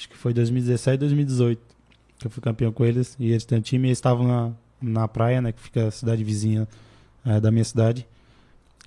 [0.00, 1.60] Acho que foi 2017 e 2018
[2.18, 3.14] que eu fui campeão com eles.
[3.20, 5.52] E eles têm um time e eles estavam na, na praia, né?
[5.52, 6.66] Que fica a cidade vizinha
[7.22, 8.06] é, da minha cidade.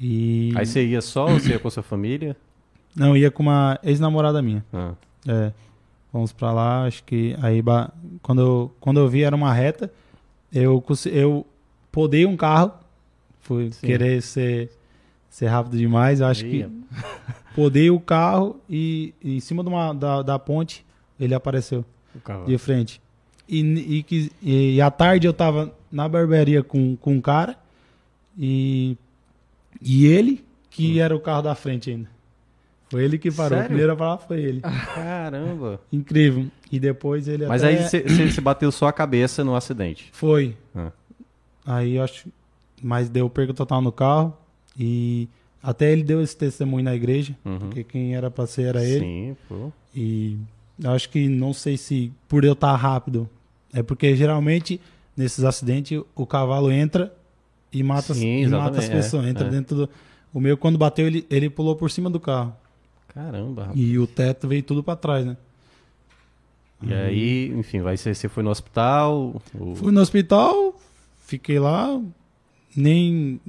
[0.02, 0.52] E.
[0.56, 2.36] Aí você ia só ou você ia com a sua família?
[2.98, 4.66] Não, ia com uma ex-namorada minha.
[4.74, 4.94] Ah,
[5.28, 5.52] É.
[6.12, 7.60] Fomos pra lá, acho que aí
[8.22, 9.92] quando eu, quando eu vi era uma reta,
[10.52, 11.44] eu eu
[11.92, 12.72] podei um carro,
[13.42, 13.88] fui Sim.
[13.88, 14.70] querer ser
[15.28, 16.70] ser rápido demais, eu acho Aí, que
[17.56, 20.86] podei o carro e, e em cima de uma, da, da ponte
[21.24, 21.84] ele apareceu
[22.46, 23.02] de frente.
[23.48, 23.60] E,
[23.98, 27.58] e, que- e à tarde eu tava na barbearia com, com um cara
[28.38, 28.98] e,
[29.82, 32.10] e ele que era o carro da frente ainda.
[32.90, 33.50] Foi ele que parou.
[33.50, 33.64] Sério?
[33.66, 34.62] O primeiro a falar foi ele.
[34.62, 35.80] Caramba.
[35.92, 36.46] Incrível.
[36.72, 37.78] E depois ele Mas até...
[37.78, 37.84] aí
[38.30, 40.10] você- bateu só a cabeça no acidente.
[40.14, 40.56] Foi.
[40.76, 40.92] Ah.
[41.66, 42.28] Aí eu acho...
[42.82, 44.36] Mas deu perda total no carro.
[44.78, 45.28] E
[45.62, 47.36] até ele deu esse testemunho na igreja.
[47.46, 47.60] Uhum.
[47.60, 49.00] Porque quem era pra ser era ele.
[49.00, 49.72] Sim, pô.
[49.96, 50.38] E
[50.82, 53.30] eu acho que não sei se por eu estar rápido.
[53.74, 54.80] É porque geralmente
[55.16, 57.14] nesses acidentes o cavalo entra
[57.72, 59.26] e mata, Sim, e mata as é, pessoas.
[59.26, 59.50] Entra é.
[59.50, 59.90] dentro do...
[60.34, 62.56] O meu, quando bateu, ele, ele pulou por cima do carro.
[63.14, 63.80] Caramba, rapaz.
[63.80, 65.38] E o teto veio tudo pra trás, né?
[66.82, 69.42] E aí, enfim, vai ser, você foi no hospital.
[69.58, 70.76] o- Fui no hospital,
[71.26, 72.00] fiquei lá,
[72.76, 73.40] nem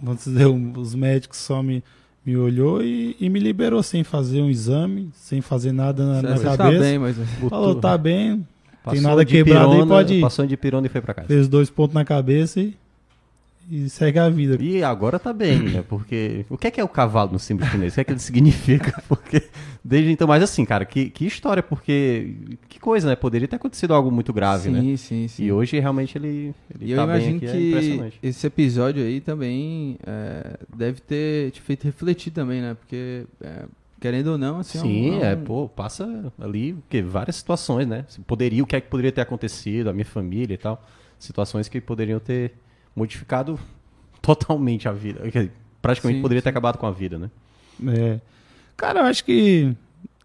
[0.00, 1.82] vamos dizer, os médicos só me,
[2.26, 6.36] me olhou e, e me liberou sem fazer um exame, sem fazer nada na, na
[6.36, 6.56] Você cabeça.
[6.56, 7.16] tá bem, mas...
[7.48, 8.44] Falou, tá bem,
[8.82, 10.20] Passou nada de quebrado aí, pirona, pode ir.
[10.20, 11.28] Passou de pirona e foi pra casa.
[11.28, 12.76] fez dois pontos na cabeça e,
[13.68, 14.56] e segue a vida.
[14.62, 15.84] E agora tá bem, né?
[15.88, 17.92] Porque o que é que é o cavalo no símbolo chinês?
[17.92, 19.02] O que é que ele significa?
[19.08, 19.42] Porque
[19.84, 22.34] desde então, mas assim, cara, que, que história, porque
[22.68, 23.16] que coisa, né?
[23.16, 24.80] Poderia ter acontecido algo muito grave, né?
[24.80, 25.44] sim, sim, sim.
[25.44, 28.18] E hoje realmente ele, ele E eu tá bem imagino aqui, é que impressionante.
[28.22, 32.74] esse episódio aí também é, deve ter te feito refletir também, né?
[32.74, 33.64] Porque, é,
[34.00, 34.78] querendo ou não, assim...
[34.78, 38.04] Sim, um- é, um- pô, passa ali que várias situações, né?
[38.26, 40.84] Poderia, o que é que poderia ter acontecido, a minha família e tal,
[41.18, 42.52] situações que poderiam ter
[42.96, 43.60] modificado
[44.20, 45.20] totalmente a vida,
[45.80, 46.50] praticamente Sim, poderia ter sim.
[46.50, 47.30] acabado com a vida, né?
[47.86, 48.20] É.
[48.76, 49.76] Cara, eu acho que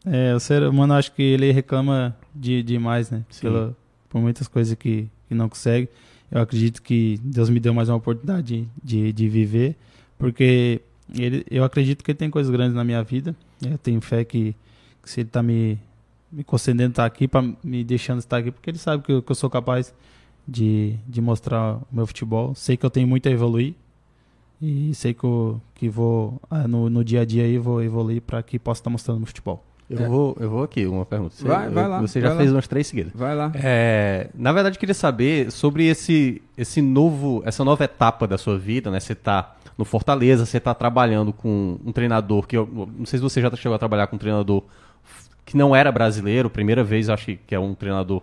[0.06, 3.24] é, o ser humano, acho que ele reclama de demais, né?
[3.40, 3.76] Pela,
[4.10, 5.90] por muitas coisas que, que não consegue.
[6.32, 9.76] Eu acredito que Deus me deu mais uma oportunidade de, de, de viver,
[10.18, 10.82] porque
[11.14, 13.36] ele, eu acredito que ele tem coisas grandes na minha vida.
[13.64, 14.56] Eu tenho fé que,
[15.04, 15.78] que se ele tá me,
[16.32, 19.32] me concedendo estar aqui, pra, me deixando estar aqui, porque ele sabe que eu, que
[19.32, 19.94] eu sou capaz
[20.52, 22.54] de, de mostrar o meu futebol.
[22.56, 23.74] Sei que eu tenho muito a evoluir.
[24.62, 28.22] E sei que, eu, que vou, ah, no, no dia a dia aí, vou evoluir
[28.22, 29.64] para que possa estar mostrando no futebol.
[29.90, 30.08] Eu, É.
[30.08, 31.36] vou, eu vou aqui, uma pergunta.
[31.36, 32.56] Você, Vai, vai lá, Você já fez lá.
[32.58, 33.12] umas três seguidas.
[33.16, 33.52] Vai lá.
[33.56, 38.58] É, na verdade, eu queria saber sobre esse, esse novo, essa nova etapa da sua
[38.58, 39.00] vida, né?
[39.00, 43.24] Você tá no Fortaleza, você tá trabalhando com um treinador que eu não sei se
[43.24, 44.64] você já chegou a trabalhar com um treinador
[45.44, 48.22] que não era brasileiro, primeira vez acho que é um treinador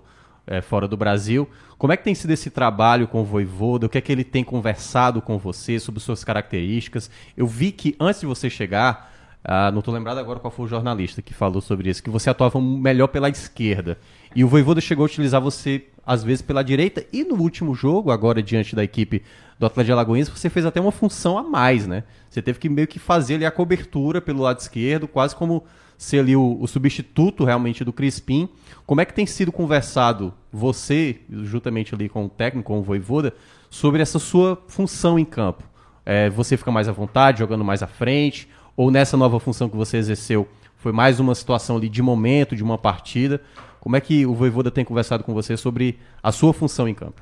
[0.48, 1.48] é, fora do Brasil.
[1.76, 3.86] Como é que tem sido esse trabalho com o Voivoda?
[3.86, 7.10] O que é que ele tem conversado com você sobre suas características?
[7.36, 9.12] Eu vi que antes de você chegar,
[9.44, 12.30] ah, não estou lembrado agora qual foi o jornalista que falou sobre isso, que você
[12.30, 13.98] atuava melhor pela esquerda.
[14.34, 17.04] E o Voivoda chegou a utilizar você, às vezes, pela direita.
[17.12, 19.22] E no último jogo, agora diante da equipe
[19.58, 22.04] do Atlético de Alagoas, você fez até uma função a mais, né?
[22.30, 25.64] Você teve que meio que fazer ali a cobertura pelo lado esquerdo, quase como
[25.98, 28.48] ser ali o, o substituto realmente do Crispim.
[28.86, 33.34] Como é que tem sido conversado você, juntamente ali com o técnico, com o Voivoda,
[33.68, 35.64] sobre essa sua função em campo?
[36.06, 38.48] É, você fica mais à vontade, jogando mais à frente?
[38.76, 42.62] Ou nessa nova função que você exerceu, foi mais uma situação ali de momento, de
[42.62, 43.42] uma partida?
[43.80, 47.20] Como é que o Voivoda tem conversado com você sobre a sua função em campo?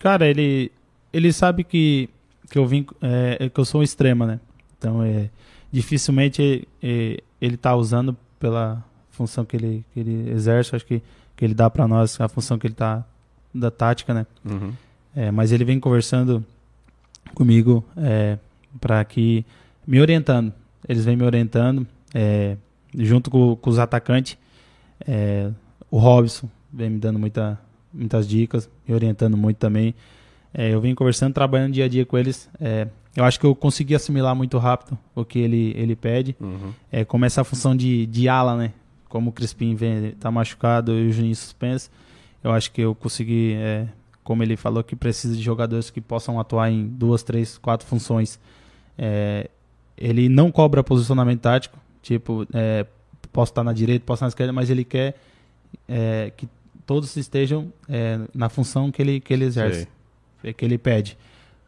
[0.00, 0.72] Cara, ele,
[1.12, 2.08] ele sabe que,
[2.50, 4.40] que eu vim, é, que eu sou um extrema, né?
[4.78, 5.28] Então, é,
[5.70, 11.02] dificilmente é, ele tá usando pela função que ele, que ele exerce, acho que,
[11.36, 13.04] que ele dá para nós, a função que ele tá
[13.54, 14.26] da tática, né?
[14.44, 14.72] Uhum.
[15.14, 16.44] É, mas ele vem conversando
[17.34, 18.38] comigo é,
[18.80, 19.44] para que
[19.86, 20.52] me orientando.
[20.88, 22.56] Eles vêm me orientando é,
[22.96, 24.36] junto com, com os atacantes.
[25.06, 25.50] É,
[25.90, 27.58] o Robson vem me dando muita,
[27.92, 29.94] muitas dicas, me orientando muito também.
[30.52, 32.48] É, eu venho conversando, trabalhando dia a dia com eles.
[33.16, 36.36] Eu acho que eu consegui assimilar muito rápido o que ele, ele pede.
[36.40, 36.72] Uhum.
[36.90, 38.72] É, como essa função de, de ala, né?
[39.08, 41.90] Como o Crispim vem, tá machucado e o Juninho suspenso.
[42.42, 43.86] Eu acho que eu consegui, é,
[44.24, 48.38] como ele falou, que precisa de jogadores que possam atuar em duas, três, quatro funções.
[48.98, 49.48] É,
[49.96, 52.84] ele não cobra posicionamento tático, tipo, é,
[53.32, 55.16] posso estar na direita, posso estar na esquerda, mas ele quer
[55.88, 56.48] é, que
[56.84, 59.88] todos estejam é, na função que ele, que ele exerce,
[60.56, 61.16] que ele pede.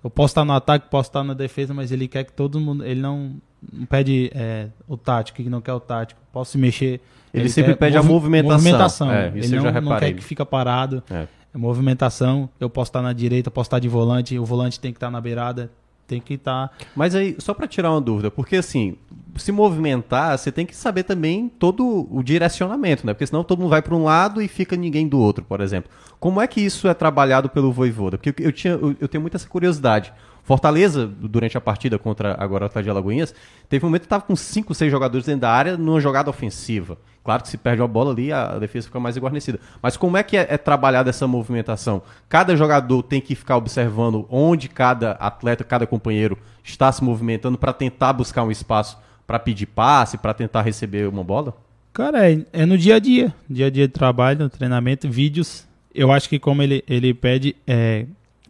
[0.07, 2.85] Eu posso estar no ataque, posso estar na defesa, mas ele quer que todo mundo.
[2.85, 3.35] Ele não,
[3.73, 6.21] não pede é, o tático, que não quer o tático.
[6.33, 7.01] Posso se mexer.
[7.35, 8.57] Ele sempre quer pede a movimentação.
[8.57, 9.11] movimentação.
[9.11, 11.03] É, ele não, não quer que fica parado.
[11.11, 11.27] É.
[11.53, 12.49] É movimentação.
[12.61, 14.39] Eu posso estar na direita, posso estar de volante.
[14.39, 15.73] O volante tem que estar na beirada.
[16.07, 16.71] Tem que estar.
[16.95, 18.97] Mas aí, só para tirar uma dúvida, porque assim,
[19.37, 23.13] se movimentar, você tem que saber também todo o direcionamento, né?
[23.13, 25.91] Porque senão todo mundo vai para um lado e fica ninguém do outro, por exemplo.
[26.19, 28.17] Como é que isso é trabalhado pelo Voivoda?
[28.19, 30.13] Porque eu, tinha, eu, eu tenho muita essa curiosidade.
[30.47, 33.35] Fortaleza, durante a partida contra agora o Atlético de Alagoinhas,
[33.69, 36.97] teve um momento que estava com 5, 6 jogadores dentro da área numa jogada ofensiva.
[37.25, 39.59] Claro que se perde uma bola ali, a defesa fica mais guarnecida.
[39.83, 42.01] Mas como é que é, é trabalhada essa movimentação?
[42.29, 47.73] Cada jogador tem que ficar observando onde cada atleta, cada companheiro está se movimentando para
[47.73, 51.57] tentar buscar um espaço para pedir passe, para tentar receber uma bola?
[51.93, 53.35] Cara, é, é no dia a dia.
[53.51, 55.67] Dia a dia de trabalho, no treinamento, vídeos.
[55.93, 58.07] Eu acho que como ele, ele pede é,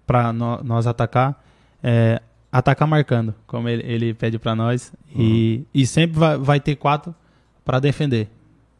[0.06, 1.42] para nós atacar,
[1.88, 2.20] é,
[2.50, 4.92] atacar marcando, como ele, ele pede para nós.
[5.14, 7.14] E, e sempre vai, vai ter quatro
[7.64, 8.28] para defender.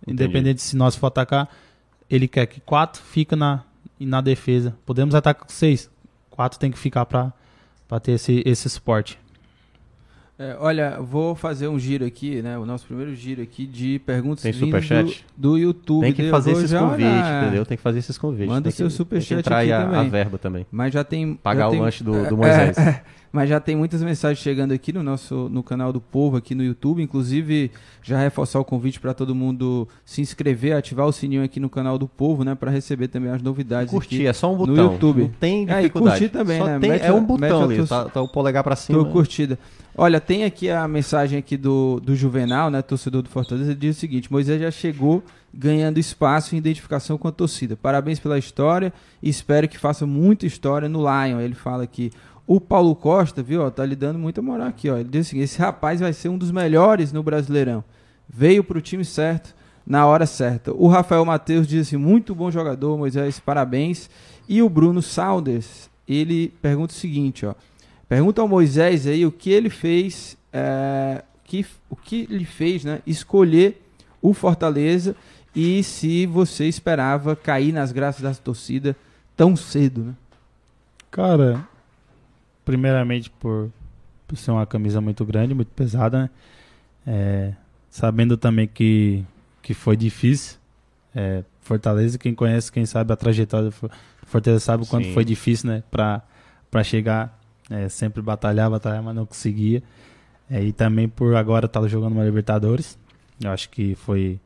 [0.02, 0.24] Entendi.
[0.24, 1.48] Independente se nós for atacar,
[2.10, 3.62] ele quer que quatro fica na,
[4.00, 4.76] na defesa.
[4.84, 5.88] Podemos atacar com seis.
[6.28, 7.32] Quatro tem que ficar para
[8.02, 9.16] ter esse, esse suporte.
[10.38, 12.58] É, olha, vou fazer um giro aqui, né?
[12.58, 15.24] O nosso primeiro giro aqui de perguntas Tem superchat?
[15.34, 16.02] do, do YouTube.
[16.02, 17.42] Tem que fazer esses convites, olhar.
[17.44, 17.64] entendeu?
[17.64, 18.48] Tem que fazer esses convites.
[18.48, 20.10] Manda tem seu que, superchat tem que entrar aí aqui a, a também.
[20.10, 20.66] verba também.
[20.70, 21.34] Mas já tem.
[21.36, 22.76] Pagar já o tem- lanche do, do é, Moisés.
[22.78, 23.02] é,
[23.36, 26.64] mas já tem muitas mensagens chegando aqui no nosso no canal do Povo, aqui no
[26.64, 27.02] YouTube.
[27.02, 27.70] Inclusive,
[28.02, 31.98] já reforçar o convite para todo mundo se inscrever, ativar o sininho aqui no canal
[31.98, 32.54] do Povo, né?
[32.54, 33.90] Para receber também as novidades.
[33.92, 34.26] Curtir, aqui.
[34.26, 34.92] é só um no botão.
[34.92, 35.22] YouTube.
[35.22, 36.18] Não tem É, e dificuldade.
[36.20, 36.78] curtir também, Só né?
[36.78, 38.98] tem- Mete é um botão ali, tua- tá, tá o polegar pra cima.
[38.98, 39.58] Tô curtida.
[39.98, 43.96] Olha, tem aqui a mensagem aqui do, do Juvenal, né, torcedor do Fortaleza, ele diz
[43.96, 45.22] o seguinte: Moisés já chegou
[45.54, 47.76] ganhando espaço e identificação com a torcida.
[47.76, 51.40] Parabéns pela história e espero que faça muita história no Lion.
[51.40, 52.10] Ele fala aqui.
[52.46, 54.96] O Paulo Costa, viu, ó, tá lhe dando muita moral aqui, ó.
[54.96, 57.82] Ele diz assim: esse rapaz vai ser um dos melhores no Brasileirão.
[58.28, 59.54] Veio pro time certo,
[59.86, 60.72] na hora certa.
[60.72, 64.08] O Rafael Matheus diz assim: muito bom jogador, Moisés, parabéns.
[64.48, 67.54] E o Bruno Saunders, ele pergunta o seguinte, ó.
[68.08, 73.00] Pergunta ao Moisés aí o que ele fez, é, que, o que ele fez, né?
[73.04, 73.82] Escolher
[74.22, 75.16] o Fortaleza
[75.54, 78.94] e se você esperava cair nas graças da torcida
[79.36, 80.14] tão cedo, né?
[81.10, 81.66] Cara,
[82.66, 83.70] primeiramente por,
[84.26, 86.30] por ser uma camisa muito grande, muito pesada, né?
[87.06, 87.52] É,
[87.88, 89.24] sabendo também que,
[89.62, 90.58] que foi difícil.
[91.14, 93.90] É, Fortaleza, quem conhece, quem sabe a trajetória do For-
[94.26, 95.14] Fortaleza sabe o quanto Sim.
[95.14, 95.82] foi difícil, né?
[95.90, 96.20] Pra,
[96.70, 99.82] pra chegar, é, sempre batalhar, batalhar, mas não conseguia.
[100.50, 102.98] É, e também por agora estar jogando uma Libertadores.
[103.42, 104.38] Eu acho que foi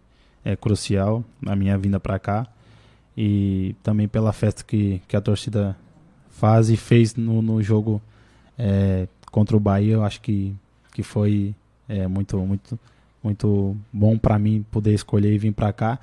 [0.44, 2.46] é, crucial a minha vinda pra cá.
[3.16, 5.76] E também pela festa que, que a torcida
[6.30, 8.00] faz e fez no, no jogo
[8.61, 10.55] é, contra o Bahia, eu acho que,
[10.92, 11.55] que foi
[11.88, 12.79] é, muito, muito,
[13.23, 15.99] muito bom para mim poder escolher e vir para cá.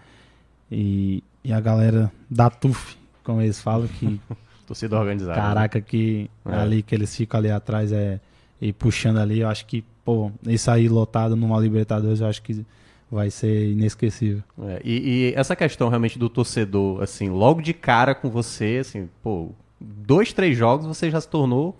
[0.71, 4.19] E, e a galera da TUF, como eles falam, que
[4.65, 5.39] Torcida organizada.
[5.39, 6.55] caraca, que É.
[6.55, 8.19] ali que eles ficam ali atrás é,
[8.59, 12.65] e puxando ali, eu acho que, pô, isso aí lotado numa Libertadores, eu acho que
[13.09, 14.43] vai ser inesquecível.
[14.63, 19.07] É, e, e essa questão realmente do torcedor, assim, logo de cara com você, assim,
[19.23, 21.77] pô, dois, três jogos você já se tornou,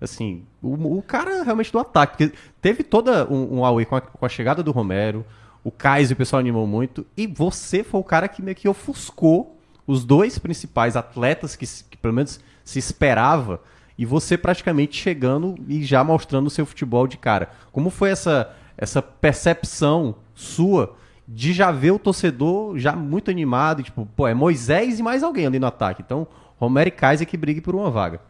[0.00, 2.32] assim, o, o cara realmente do ataque.
[2.60, 5.24] Teve toda um, um away com a, com a chegada do Romero,
[5.64, 9.58] o Kaiser, o pessoal animou muito, e você foi o cara que meio que ofuscou
[9.86, 13.60] os dois principais atletas que, que pelo menos se esperava,
[13.98, 17.50] e você praticamente chegando e já mostrando o seu futebol de cara.
[17.72, 24.06] Como foi essa, essa percepção sua de já ver o torcedor já muito animado, tipo,
[24.14, 26.02] pô, é Moisés e mais alguém ali no ataque.
[26.04, 26.26] Então,
[26.58, 28.20] Romero e Kaiser que brigue por uma vaga.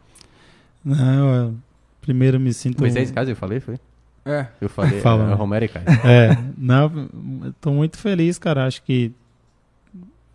[0.87, 1.55] Não, eu
[2.01, 2.79] primeiro me sinto...
[2.79, 3.77] Moisés e Kaiser, eu falei, foi?
[4.25, 4.47] É.
[4.61, 5.33] Eu falei, Fala, é?
[5.33, 6.05] Romero e Kaiser.
[6.05, 7.09] É, não,
[7.43, 8.65] eu tô muito feliz, cara.
[8.65, 9.11] Acho que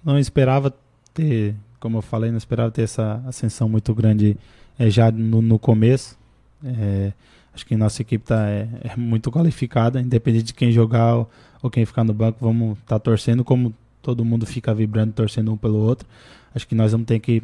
[0.04, 0.74] não esperava
[1.14, 4.36] ter, como eu falei, não esperava ter essa ascensão muito grande
[4.78, 6.18] é, já no, no começo.
[6.64, 7.12] É,
[7.54, 11.30] acho que nossa equipe tá, é, é muito qualificada, independente de quem jogar ou,
[11.62, 15.56] ou quem ficar no banco, vamos estar torcendo como todo mundo fica vibrando, torcendo um
[15.56, 16.06] pelo outro.
[16.54, 17.42] Acho que nós vamos ter que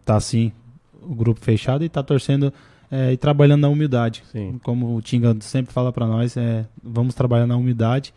[0.00, 0.52] estar assim,
[1.02, 2.52] o grupo fechado e estar torcendo
[2.90, 4.22] é, e trabalhando na humildade.
[4.32, 4.58] Sim.
[4.62, 8.14] Como o Tinga sempre fala para nós, é, vamos trabalhar na humildade,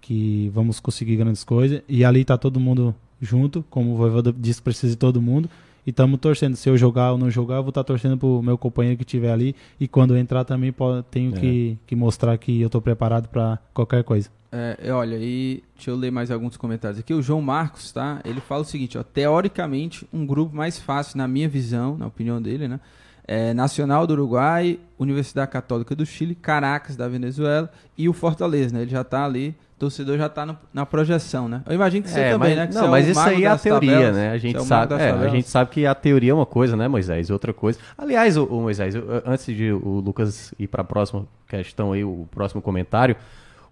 [0.00, 1.82] que vamos conseguir grandes coisas.
[1.88, 5.48] E ali tá todo mundo junto, como o Voivoda disse, precisa de todo mundo.
[5.86, 6.56] E estamos torcendo.
[6.56, 9.30] Se eu jogar ou não jogar, eu vou estar torcendo pro meu companheiro que estiver
[9.32, 9.54] ali.
[9.78, 11.40] E quando eu entrar também, po- tenho É.
[11.40, 14.30] que, que mostrar que eu tô preparado para qualquer coisa.
[14.50, 17.12] É, é, olha, e deixa eu ler mais alguns comentários aqui.
[17.12, 18.20] O João Marcos, tá?
[18.24, 19.02] Ele fala o seguinte, ó.
[19.02, 22.80] Teoricamente, um grupo mais fácil, na minha visão, na opinião dele, né?
[23.26, 28.82] É Nacional do Uruguai, Universidade Católica do Chile, Caracas da Venezuela e o Fortaleza, né?
[28.82, 31.62] Ele já tá ali, torcedor já tá no- na projeção, né?
[31.66, 32.66] Eu imagino que você É, também, mas, né?
[32.68, 34.16] Que não, você mas o isso aí é a teoria, tabelas.
[34.16, 34.30] né?
[34.30, 36.86] A gente, é sabe, é, a gente sabe que a teoria é uma coisa, né,
[36.88, 37.28] Moisés?
[37.30, 37.78] Outra coisa.
[37.98, 42.26] Aliás, o, Moisés, eu- antes de o Lucas ir para a próxima questão aí, o
[42.30, 43.16] próximo comentário,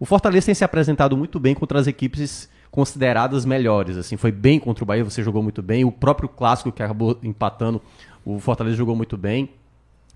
[0.01, 3.97] o Fortaleza tem se apresentado muito bem contra as equipes consideradas melhores.
[3.97, 5.85] Assim, foi bem contra o Bahia, você jogou muito bem.
[5.85, 7.81] O próprio clássico que acabou empatando,
[8.25, 9.51] o Fortaleza jogou muito bem.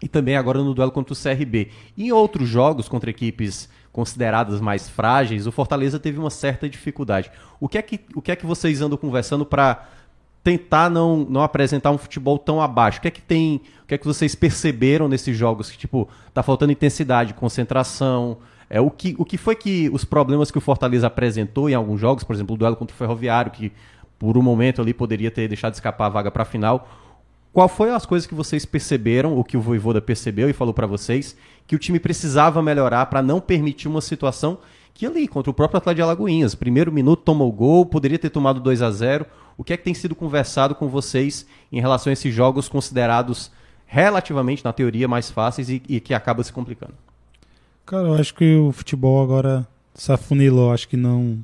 [0.02, 1.68] E também agora no duelo contra o CRB.
[1.96, 7.30] Em outros jogos contra equipes consideradas mais frágeis, o Fortaleza teve uma certa dificuldade.
[7.58, 9.88] O que é que, o que, é que vocês andam conversando para
[10.44, 12.98] tentar não, não apresentar um futebol tão abaixo?
[12.98, 16.06] O que é que tem, o que é que vocês perceberam nesses jogos que tipo
[16.34, 18.36] tá faltando intensidade, concentração?
[18.68, 21.98] É o que, o que foi que os problemas que o Fortaleza apresentou em alguns
[21.98, 23.72] jogos, por exemplo, o duelo contra o Ferroviário, que
[24.18, 26.86] por um momento ali poderia ter deixado escapar a vaga para a final.
[27.56, 30.86] Qual foi as coisas que vocês perceberam, o que o Voivoda percebeu e falou para
[30.86, 31.34] vocês,
[31.66, 34.58] que o time precisava melhorar para não permitir uma situação
[34.92, 38.60] que ali, contra o próprio Atlético de Alagoinhas, primeiro minuto tomou gol, poderia ter tomado
[38.60, 39.24] 2 a 0
[39.56, 43.50] O que é que tem sido conversado com vocês em relação a esses jogos considerados
[43.86, 46.92] relativamente, na teoria, mais fáceis e, e que acaba se complicando?
[47.86, 50.74] Cara, eu acho que o futebol agora se afunilou.
[50.74, 51.38] Acho que não.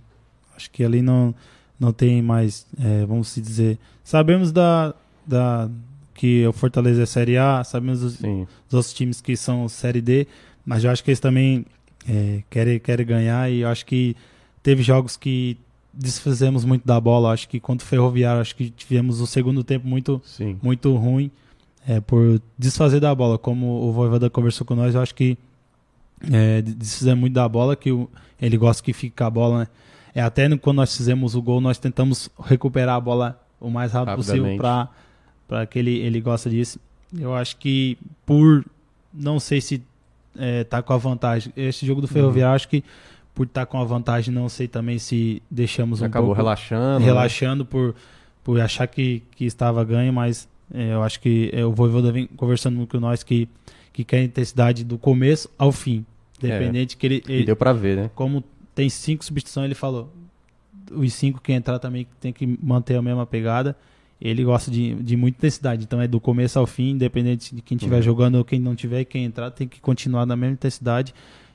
[0.54, 1.34] Acho que ali não,
[1.80, 3.78] não tem mais, é, vamos se dizer.
[4.04, 4.92] Sabemos da,
[5.26, 5.70] da
[6.14, 8.46] que o Fortaleza é Série A, sabemos Sim.
[8.68, 10.26] dos outros times que são Série D,
[10.64, 11.64] mas eu acho que eles também
[12.08, 14.16] é, querem, querem ganhar e eu acho que
[14.62, 15.56] teve jogos que
[15.92, 17.32] desfizemos muito da bola.
[17.32, 20.58] Acho que contra o Ferroviário, acho que tivemos o segundo tempo muito Sim.
[20.62, 21.30] muito ruim
[21.86, 23.38] é, por desfazer da bola.
[23.38, 25.36] Como o Voivoda conversou com nós, eu acho que
[26.30, 28.08] é, desfizemos muito da bola, que o-
[28.40, 29.66] ele gosta que fique com a bola, né?
[30.14, 34.16] É, até quando nós fizemos o gol, nós tentamos recuperar a bola o mais rápido
[34.16, 34.60] possível Rapidamente.
[35.52, 36.80] Para que ele, ele gosta disso.
[37.18, 38.64] Eu acho que por
[39.12, 39.82] não sei se
[40.34, 41.52] é, tá com a vantagem.
[41.54, 42.12] Esse jogo do Uhum.
[42.14, 42.82] Ferroviário, acho que
[43.34, 47.00] por estar com a vantagem, não sei também se deixamos um Acabou pouco relaxando.
[47.00, 47.04] né?
[47.04, 47.94] relaxando por,
[48.42, 52.26] por achar que, que estava ganho, mas é, eu acho que é, o Voivoda vem
[52.28, 53.46] conversando com nós que,
[53.92, 56.02] que quer intensidade do começo ao fim.
[56.42, 58.10] Independente que ele, ele- deu pra ver, né?
[58.14, 58.42] como
[58.74, 60.10] tem cinco substituições, ele falou,
[60.90, 63.76] os cinco que entrar também tem que manter a mesma pegada.
[64.24, 67.76] Ele gosta de, de muita intensidade, então é do começo ao fim, independente de quem
[67.76, 68.02] estiver Uhum.
[68.02, 71.12] jogando ou quem não tiver, quem entrar tem que continuar na mesma intensidade.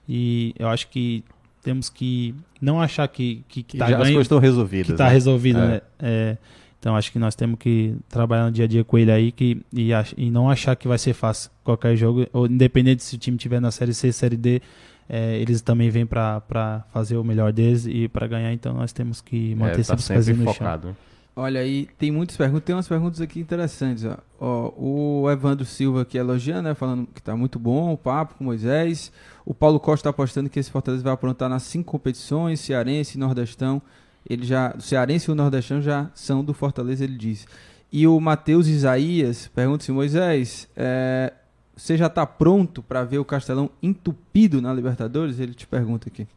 [0.07, 1.23] E eu acho que
[1.63, 4.87] temos que não achar que, que, que Que tá já as ganho, coisas estão resolvidas.
[4.87, 5.11] que está né?
[5.11, 5.67] resolvido, É.
[5.67, 5.81] né?
[5.99, 6.37] É,
[6.79, 9.61] então acho que nós temos que trabalhar no dia a dia com ele aí que,
[9.73, 13.37] e, e não achar que vai ser fácil qualquer jogo, ou independente se o time
[13.37, 14.61] tiver na série C, série D,
[15.09, 19.21] é, eles também vêm para fazer o melhor deles e para ganhar, então nós temos
[19.21, 20.53] que manter É, tá sempre os no chão.
[20.53, 20.87] focado.
[20.89, 20.95] né?
[21.39, 24.03] Olha aí, tem muitas perguntas, tem umas perguntas aqui interessantes.
[24.03, 24.17] Ó.
[24.39, 26.73] Ó, o Evandro Silva aqui elogiando, né?
[26.73, 29.11] Falando que tá muito bom o papo com Moisés.
[29.45, 33.19] O Paulo Costa tá apostando que esse Fortaleza vai aprontar nas cinco competições, Cearense e
[33.19, 33.79] Nordestão.
[34.27, 37.45] Ele já, o Cearense e o Nordestão já são do Fortaleza, ele diz.
[37.91, 41.31] E o Matheus Isaías pergunta se Moisés, é,
[41.75, 45.39] você já tá pronto para ver o Castelão entupido na Libertadores?
[45.39, 46.27] Ele te pergunta aqui.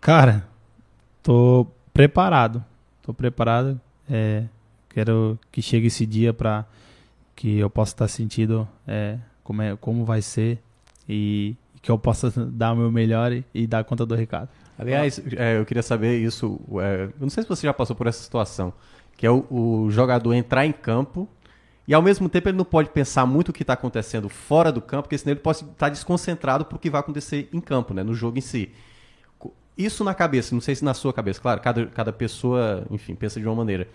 [0.00, 0.48] Cara,
[1.22, 2.64] tô preparado,
[3.02, 3.78] tô preparado.
[4.08, 4.44] É,
[4.88, 6.64] quero que chegue esse dia para
[7.34, 10.58] que eu possa estar sentindo é, como, é, como vai ser
[11.08, 14.48] e que eu possa dar o meu melhor e, e dar conta do recado.
[14.78, 16.60] Aliás, é, eu queria saber isso.
[16.80, 18.72] é, eu não sei se você já passou por essa situação,
[19.16, 21.28] que é o, o jogador entrar em campo
[21.86, 24.82] e ao mesmo tempo ele não pode pensar muito o que está acontecendo fora do
[24.82, 28.02] campo, porque senão ele pode estar desconcentrado para o que vai acontecer em campo, né,
[28.02, 28.70] no jogo em si.
[29.78, 33.38] Isso na cabeça, não sei se na sua cabeça, claro, cada, cada pessoa, enfim, pensa
[33.38, 33.86] de uma maneira.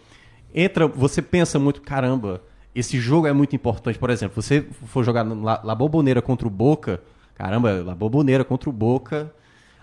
[0.55, 2.41] Entra, você pensa muito, caramba,
[2.73, 3.99] esse jogo é muito importante.
[3.99, 7.01] Por exemplo, você for jogar La, La Boboneira contra o Boca,
[7.35, 9.33] caramba, La Boboneira contra o Boca,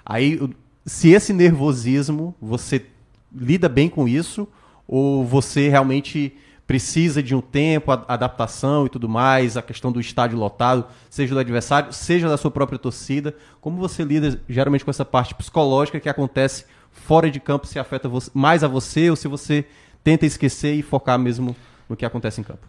[0.03, 0.41] aí
[0.87, 2.87] se esse nervosismo, você
[3.31, 4.49] lida bem com isso,
[4.89, 6.35] ou você realmente
[6.71, 11.35] precisa de um tempo, a- adaptação e tudo mais, a questão do estádio lotado, seja
[11.35, 15.99] do adversário, seja da sua própria torcida, como você lida geralmente com essa parte psicológica
[15.99, 19.65] que acontece fora de campo, se afeta você- mais a você, ou se você
[20.05, 21.57] tenta esquecer e focar mesmo
[21.89, 22.65] no que acontece em campo?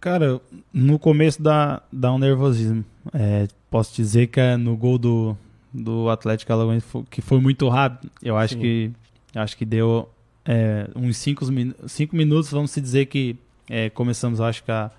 [0.00, 0.40] Cara,
[0.72, 2.84] no começo dá, dá um nervosismo.
[3.12, 5.36] É, posso dizer que é no gol do,
[5.72, 8.08] do Atlético Alagoas, que foi muito rápido.
[8.22, 8.60] Eu acho Sim.
[8.60, 8.90] que
[9.34, 10.08] acho que deu
[10.44, 11.46] é, uns 5
[11.88, 13.36] cinco minutos, vamos se dizer que
[13.68, 14.90] é, começamos, acho que a-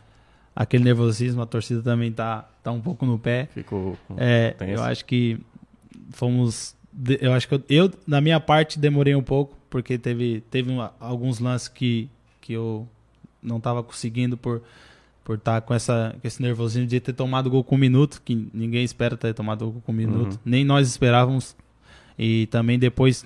[0.56, 3.48] aquele nervosismo, a torcida também tá, tá um pouco no pé.
[3.54, 3.98] Ficou.
[4.18, 5.38] É, eu acho que
[6.12, 6.76] fomos.
[7.20, 10.88] Eu acho que eu, eu, na minha parte, demorei um pouco, porque teve, teve um-
[11.00, 12.88] alguns lances que, que eu
[13.44, 14.62] não estava conseguindo por
[15.24, 18.48] por estar com, essa, com esse nervosismo de ter tomado gol com um minuto, que
[18.54, 20.40] ninguém espera ter tomado gol com um minuto, Uhum.
[20.46, 21.56] nem nós esperávamos.
[22.16, 23.26] E também depois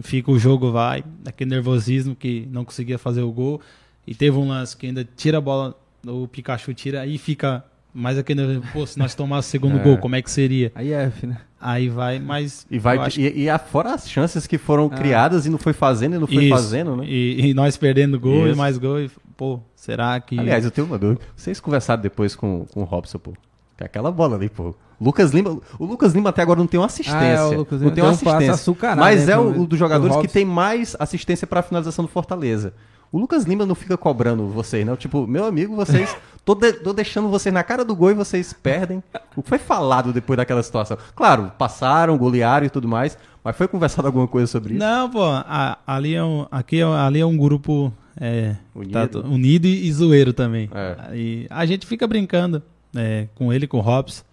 [0.00, 3.60] fica o jogo, vai, aquele nervosismo que não conseguia fazer o gol.
[4.06, 5.74] E teve um lance que ainda tira a bola,
[6.06, 7.64] o Pikachu tira, aí fica
[7.94, 9.82] mais aquele nervosismo, pô, se nós tomássemos o segundo É.
[9.82, 10.72] gol, como é que seria?
[10.74, 11.36] Aí é F, né?
[11.60, 12.66] Aí vai, mas.
[12.70, 14.96] E, vai, acho e, e a- fora as chances que foram Ah.
[14.96, 16.56] criadas e não foi fazendo e não foi Isso.
[16.56, 17.04] fazendo, né?
[17.06, 18.54] E, e nós perdendo gol Isso.
[18.54, 20.36] e mais gol, e, pô, será que.
[20.38, 21.20] Aliás, eu tenho uma dúvida.
[21.36, 23.34] Vocês conversaram depois com, com o Robson, pô.
[23.82, 24.74] É aquela bola ali, pô.
[25.00, 27.18] Lucas Lima, o Lucas Lima até agora não tem uma assistência.
[27.18, 28.94] Ah, é, não tem uma tem um passe assistência.
[28.96, 32.72] Mas né, é o, o dos jogadores que tem mais assistência pra finalização do Fortaleza.
[33.10, 34.94] O Lucas Lima não fica cobrando vocês, não.
[34.96, 36.16] Tipo, meu amigo, vocês.
[36.44, 39.02] tô, de- tô deixando vocês na cara do gol e vocês perdem.
[39.36, 40.96] O que foi falado depois daquela situação?
[41.16, 43.18] Claro, passaram, golearam e tudo mais.
[43.42, 44.78] Mas foi conversado alguma coisa sobre isso?
[44.84, 49.22] Não, pô, a- ali é um, aqui é, ali é um grupo é, Unido.
[49.22, 50.70] tá unido e, e zoeiro também.
[50.72, 51.16] É.
[51.16, 52.62] E a gente fica brincando
[52.96, 54.24] é, com ele, com o Hobbs.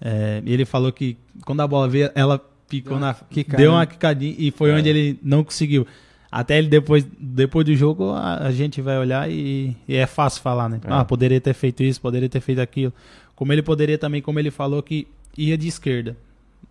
[0.00, 3.14] É, ele falou que quando a bola veio, ela ficou na.
[3.14, 4.74] quicada, Deu uma quicadinha e foi É.
[4.74, 5.86] onde ele não conseguiu.
[6.30, 10.42] Até ele depois, depois do jogo, a, a gente vai olhar e, e é fácil
[10.42, 10.80] falar, né?
[10.84, 10.88] É.
[10.92, 12.92] Ah, poderia ter feito isso, poderia ter feito aquilo.
[13.36, 15.06] Como ele poderia também, como ele falou que
[15.38, 16.16] ia de esquerda.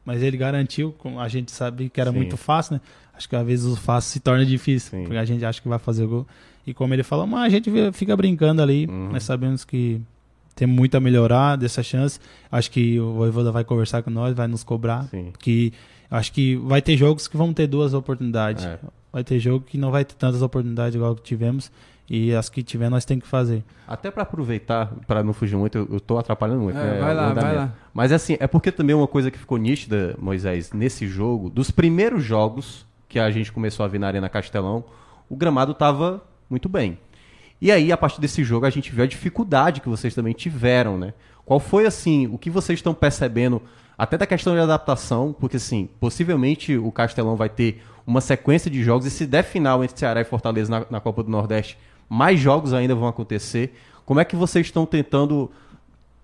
[0.06, 2.18] mas ele garantiu, com- a gente sabe que era Sim.
[2.18, 2.82] muito fácil, né?
[3.14, 5.04] Acho que às vezes o fácil se torna difícil, Sim.
[5.06, 6.28] porque a gente acha que vai fazer o gol.
[6.68, 9.12] E como ele falou, mas a gente fica brincando ali, Uhum.
[9.14, 10.02] nós sabemos que
[10.56, 12.20] tem muito a melhorar dessa chance.
[12.52, 15.34] Acho que o Voivoda vai conversar com nós, vai nos cobrar, Sim.
[15.40, 15.74] que
[16.10, 18.66] acho que vai ter jogos que vão ter duas oportunidades.
[18.66, 18.80] É.
[19.12, 21.72] Vai ter jogo que não vai ter tantas oportunidades igual que tivemos.
[22.10, 23.64] E as que tiver, nós temos que fazer.
[23.88, 26.78] Até pra aproveitar, pra não fugir muito, eu, eu tô atrapalhando muito.
[26.78, 27.74] É, né, vai lá, vai lá.
[27.94, 32.24] Mas assim, é porque também uma coisa que ficou nítida, Moisés, nesse jogo, dos primeiros
[32.24, 34.84] jogos que a gente começou a ver na Arena Castelão,
[35.30, 36.98] o gramado tava muito bem.
[37.62, 40.98] E aí, a partir desse jogo, a gente viu a dificuldade que vocês também tiveram,
[40.98, 41.14] né?
[41.46, 43.62] Qual foi, assim, o que vocês estão percebendo,
[43.98, 48.84] até da questão de adaptação, porque, assim, possivelmente o Castelão vai ter uma sequência de
[48.84, 51.78] jogos, e se der final entre Ceará e Fortaleza na, na Copa do Nordeste,
[52.10, 53.74] mais jogos ainda vão acontecer.
[54.06, 55.50] Como é que vocês estão tentando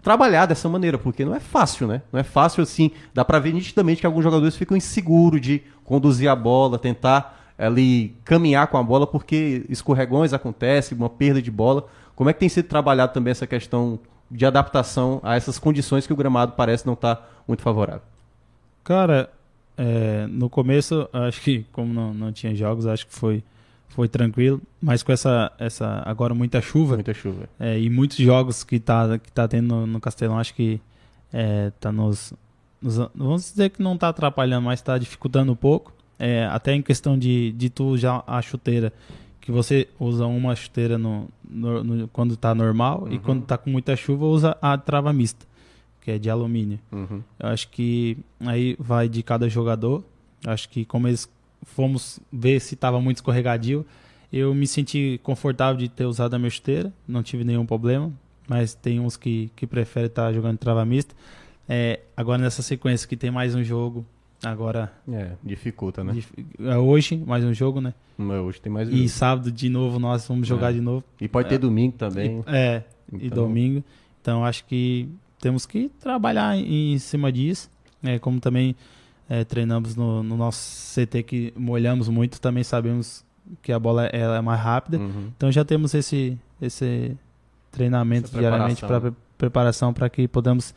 [0.01, 2.01] trabalhar dessa maneira, porque não é fácil, né?
[2.11, 6.29] Não é fácil assim, dá pra ver nitidamente que alguns jogadores ficam inseguros de conduzir
[6.29, 11.85] a bola, tentar ali caminhar com a bola, porque escorregões acontecem, uma perda de bola.
[12.15, 13.99] Como é que tem sido trabalhado também essa questão
[14.31, 18.01] de adaptação a essas condições que o gramado parece não estar muito favorável?
[18.83, 19.29] Cara,
[19.77, 23.43] é, no começo, acho que como não, não tinha jogos, acho que foi,
[23.89, 24.61] foi tranquilo.
[24.81, 27.47] Mas com essa, essa agora muita chuva Muita chuva.
[27.59, 30.79] é, e muitos jogos que tá, que tá tendo no, no Castelão, acho que
[31.31, 32.33] é, tá nos,
[32.81, 35.93] nos- Vamos dizer que não tá atrapalhando, mas tá dificultando um pouco.
[36.19, 38.91] É, até em questão de, de tu já a chuteira,
[39.39, 43.19] que você usa uma chuteira no, no- no- quando tá normal e Uhum.
[43.19, 45.45] quando tá com muita chuva usa a trava mista,
[46.01, 46.77] que é de alumínio.
[46.91, 47.23] Uhum.
[47.39, 50.03] Eu acho que aí vai de cada jogador.
[50.45, 51.27] Eu Acho que como eles
[51.63, 53.85] fomos ver se estava muito escorregadio,
[54.31, 58.11] eu me senti confortável de ter usado a minha chuteira, não tive nenhum problema.
[58.47, 61.15] Mas tem uns que, que preferem estar jogando trava mista.
[61.67, 64.03] É, agora nessa sequência que tem mais um jogo,
[64.43, 66.13] agora É, dificulta, né?
[66.13, 67.93] dif- é hoje mais um jogo, né?
[68.17, 69.09] Mas Hoje tem mais um E jogo.
[69.09, 70.73] sábado de novo nós vamos jogar É.
[70.73, 71.03] de novo.
[71.21, 72.43] E pode ter domingo também.
[72.47, 72.83] É,
[73.13, 73.83] e Então, domingo.
[74.21, 75.07] Então acho que
[75.39, 77.69] temos que trabalhar em, cima disso.
[78.03, 78.75] É, como também
[79.29, 83.23] é, treinamos no, no nosso CT que molhamos muito, também sabemos
[83.61, 84.97] que a bola ela é mais rápida.
[84.97, 85.29] uhum.
[85.35, 87.15] Então já temos esse, esse
[87.71, 90.73] treinamento Essa diariamente para preparação para que podamos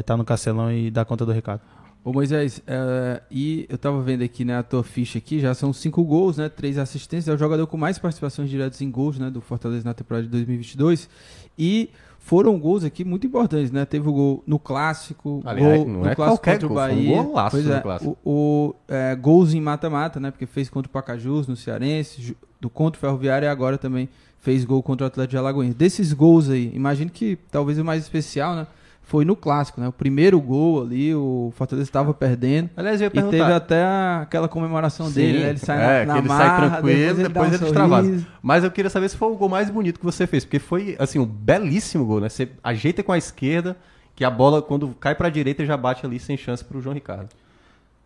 [0.00, 1.60] estar no Castelão e dar conta do recado.
[2.04, 6.02] Ô Moisés, é, e eu tava vendo aqui na tua ficha aqui, já são cinco
[6.02, 6.48] gols, né?
[6.48, 9.30] Três assistências, é o jogador com mais participações diretas em gols, né?
[9.30, 11.08] Do Fortaleza na temporada de 2022.
[11.56, 13.84] E foram gols aqui muito importantes, né?
[13.84, 16.78] Teve o gol no clássico, Aliás, gol não no é clássico qualquer contra o gol,
[16.78, 17.22] foi um Bahia.
[17.22, 18.18] golaço pois no é, clássico.
[18.24, 20.32] O, o, é, gols em mata-mata, né?
[20.32, 24.08] Porque fez contra o Pacajus no Cearense, do contra o Ferroviário e agora também
[24.40, 25.76] fez gol contra o Atlético de Alagoinhas.
[25.76, 28.66] Desses gols aí, imagino que talvez o mais especial, né?
[29.12, 29.88] Foi no clássico, né?
[29.88, 32.70] O primeiro gol ali, o Fortaleza estava perdendo.
[32.74, 33.56] Aliás, eu ia E teve perguntar.
[33.56, 35.50] até a- aquela comemoração Sim, dele, né?
[35.50, 37.84] Ele sai é, na, que na ele sai marra, tranquilo, depois, depois ele ele dá
[37.86, 38.26] um sorriso.
[38.42, 40.96] Mas eu queria saber se foi o gol mais bonito que você fez, porque foi,
[40.98, 42.30] assim, um belíssimo gol, né?
[42.30, 43.76] Você ajeita com a esquerda,
[44.16, 47.28] que a bola, quando cai pra direita, já bate ali sem chance pro João Ricardo.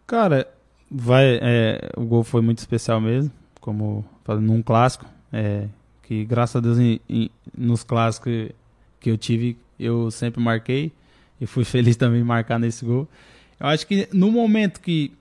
[0.09, 0.49] Cara,
[0.91, 3.31] vai, é, o gol foi muito especial mesmo,
[3.61, 4.05] como
[4.41, 5.67] num clássico, é,
[6.03, 8.51] que graças a Deus em- em- nos clássicos
[9.01, 10.93] que eu tive, eu sempre marquei
[11.41, 13.09] e fui feliz também em marcar nesse gol.
[13.59, 15.13] Eu acho que no momento que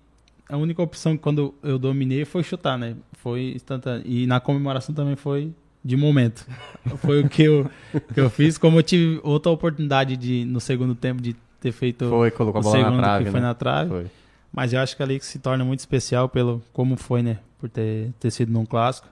[0.49, 2.95] a única opção quando eu dominei foi chutar, né?
[3.13, 4.03] Foi instantâneo.
[4.05, 5.51] E na comemoração também foi
[5.83, 6.47] de momento.
[6.97, 7.69] Foi o que eu,
[8.11, 8.57] que eu fiz.
[8.57, 12.61] Como eu tive outra oportunidade de no segundo tempo de ter feito Foi, colocou a
[12.61, 13.45] o bola na segundo trave, que foi né?
[13.45, 13.89] na trave.
[13.89, 14.05] Foi.
[14.51, 17.37] Mas eu acho que ali que se torna muito especial pelo como foi, né?
[17.59, 19.07] Por ter, ter sido num clássico.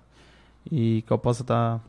[0.71, 1.79] E que eu possa estar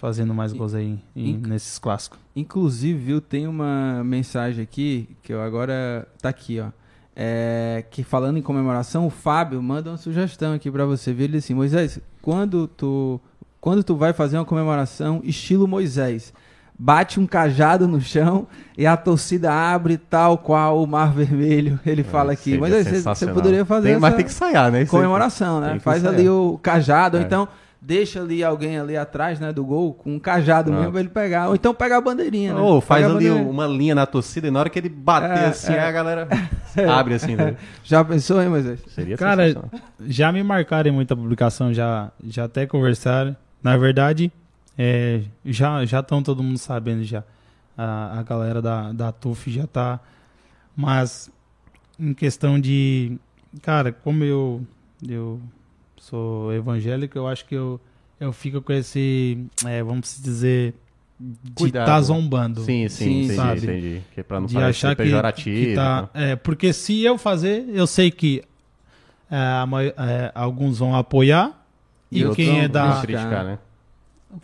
[0.00, 2.18] fazendo mais gols aí em- nesses clássicos.
[2.34, 6.08] Inclusive, viu, tem uma mensagem aqui, que eu agora.
[6.22, 6.68] Tá aqui, ó.
[7.14, 11.12] É, que falando em comemoração, o Fábio manda uma sugestão aqui pra você.
[11.12, 13.20] Viu ele assim, Moisés, quando tu,
[13.60, 16.32] quando tu vai fazer uma comemoração estilo Moisés,
[16.78, 18.46] bate um cajado no chão
[18.78, 21.78] e a torcida abre tal qual o Mar Vermelho.
[21.84, 22.56] Ele fala aqui.
[22.56, 24.82] Moisés, você- poderia fazer Tem- essa Mas tem que ensaiar, né?
[24.82, 25.68] Isso comemoração, né?
[25.70, 26.18] tem que Faz ensaiar.
[26.18, 27.26] ali o cajado, ou É.
[27.26, 27.46] então
[27.80, 30.78] deixa ali alguém ali atrás, né, do gol, com um cajado Pronto.
[30.78, 31.48] mesmo pra ele pegar.
[31.48, 32.60] Ou então pega a bandeirinha, né?
[32.60, 35.46] Ou faz Pega ali uma linha na torcida e na hora que ele bater É,
[35.46, 35.80] assim, é.
[35.80, 36.28] a galera
[36.92, 37.56] abre assim, né?
[37.82, 38.80] Já pensou, hein, Moisés?
[38.88, 39.44] Seria Cara.
[40.06, 43.34] Já me marcaram em muita publicação, já, já até conversaram.
[43.62, 44.30] Na verdade,
[44.78, 47.24] é, já já estão todo mundo sabendo já.
[47.76, 50.00] A, a galera da, da TUF já tá.
[50.76, 51.30] Mas
[51.98, 53.18] em questão de.
[53.62, 54.62] Cara, como eu,
[55.08, 55.40] eu
[56.00, 57.80] sou evangélico, eu acho que eu,
[58.18, 59.38] eu fico com esse.
[59.66, 60.74] é, vamos dizer.
[61.18, 61.86] de Cuidado.
[61.86, 62.62] tá zombando.
[62.62, 63.60] Sim, Sim, sim, entendi, sabe?
[63.62, 64.00] entendi.
[64.14, 65.56] Que é pra não de achar que, pejorativo.
[65.66, 66.32] que tá, né?
[66.32, 68.42] é, porque se eu fazer, eu sei que
[69.30, 69.36] é,
[69.96, 71.64] é, alguns vão apoiar
[72.10, 73.44] e, outros quem é da, criticar.
[73.44, 73.58] né?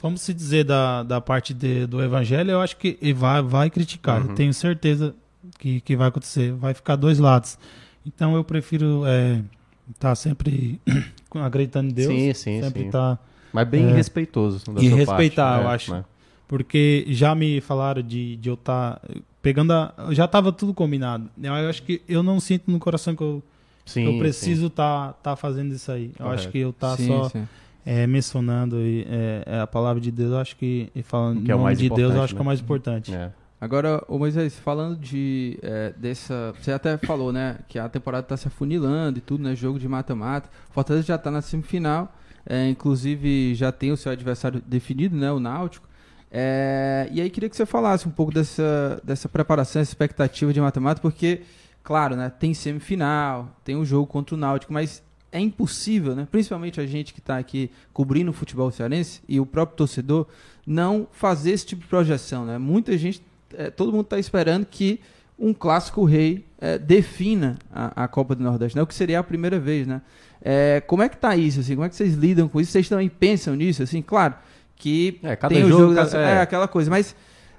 [0.03, 3.71] vamos se dizer da, da parte de- do evangelho, eu acho que e vai, vai
[3.71, 4.21] criticar.
[4.21, 4.35] Uhum.
[4.35, 5.15] Tenho certeza
[5.59, 6.53] que, que vai acontecer.
[6.53, 7.57] Vai ficar dois lados.
[8.05, 9.03] Então eu prefiro
[9.91, 10.81] estar sempre
[11.45, 12.09] acreditando em Deus.
[12.09, 12.91] sim, sim, sempre sim.
[12.91, 13.19] tá
[13.53, 13.93] Mas bem É.
[13.93, 14.65] respeitoso.
[14.73, 15.75] da E respeitar, parte, eu né?
[15.75, 15.93] acho.
[15.95, 16.05] Né?
[16.49, 19.01] porque já me falaram de, de eu estar
[19.43, 21.29] pegando a, já estava tudo combinado.
[21.43, 23.43] Eu acho que eu não sinto no coração que eu,
[23.85, 26.13] Sim, eu preciso estar tá, fazendo isso aí.
[26.19, 26.53] Eu acho Correto.
[26.53, 27.49] que eu tá Sim, só sim.
[27.85, 31.43] é, mencionando e, é, é a palavra de Deus, eu acho que e falando O
[31.43, 32.43] que é nome mais de Deus, eu importante, acho que é né?
[32.43, 33.15] o mais importante.
[33.15, 33.31] É.
[33.61, 36.53] Agora, ô Moisés, falando de é, dessa.
[36.61, 37.59] Você até falou, né?
[37.69, 39.57] Que a temporada tá se afunilando e tudo, né?
[39.57, 40.51] Jogo de mata-mata.
[40.71, 42.13] Fortaleza já tá na semifinal.
[42.47, 45.33] é, inclusive já tem o seu adversário definido, né?
[45.33, 45.87] O Náutico.
[46.31, 50.61] É, e aí queria que você falasse um pouco dessa, dessa preparação, essa expectativa de
[50.61, 51.43] mata-mata, porque,
[51.83, 52.31] claro, né?
[52.31, 55.03] Tem semifinal, tem um jogo contra o Náutico, mas
[55.33, 56.27] é impossível, né?
[56.31, 60.27] Principalmente a gente que está aqui cobrindo o futebol cearense e o próprio torcedor
[60.67, 62.59] não fazer esse tipo de projeção, né?
[62.59, 63.23] Muita gente,
[63.57, 65.01] é, todo mundo está esperando que
[65.39, 68.83] um clássico rei é, defina a, a Copa do Nordeste, né?
[68.83, 70.01] O que seria a primeira vez, né?
[70.41, 71.75] É, como é que tá isso, assim?
[71.75, 72.71] Como é que vocês lidam com isso?
[72.73, 74.01] Vocês também pensam nisso, assim?
[74.01, 74.35] Claro
[74.77, 76.33] que É, cada tem o jogo, jogo, cada- da- é.
[76.37, 77.17] é aquela coisa, mas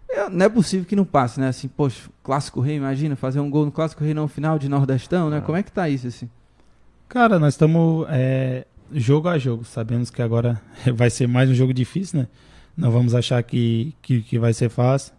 [0.10, 1.50] é, não é possível que não passe, né?
[1.50, 5.30] Assim, poxa, clássico rei, imagina fazer um gol no clássico rei no final de Nordestão,
[5.30, 5.38] né?
[5.40, 5.42] É.
[5.42, 6.30] Como é que tá isso, assim?
[7.10, 9.64] Cara, nós estamos é, jogo a jogo.
[9.66, 10.62] Sabemos que agora
[10.96, 12.28] vai ser mais um jogo difícil, né?
[12.76, 15.14] Não vamos achar que, que, que vai ser fácil.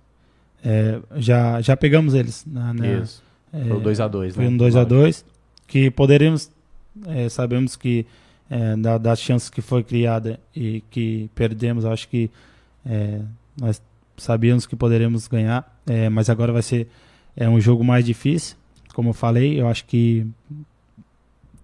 [0.65, 2.45] É, já, já pegamos eles.
[2.47, 3.23] Na, na- Isso.
[3.53, 4.51] é, Foi o 2x2, Foi né?
[4.51, 5.25] um 2x2.
[5.67, 6.51] Que poderemos.
[7.07, 8.05] é, sabemos que
[8.51, 12.31] é, da- das chances que foi criada e que perdemos, acho que
[12.85, 13.21] é,
[13.61, 13.81] nós
[14.17, 15.79] sabíamos que poderemos ganhar.
[15.87, 16.89] é, mas agora vai ser
[17.37, 18.57] é, um jogo mais difícil.
[18.95, 20.27] Como eu falei, eu acho que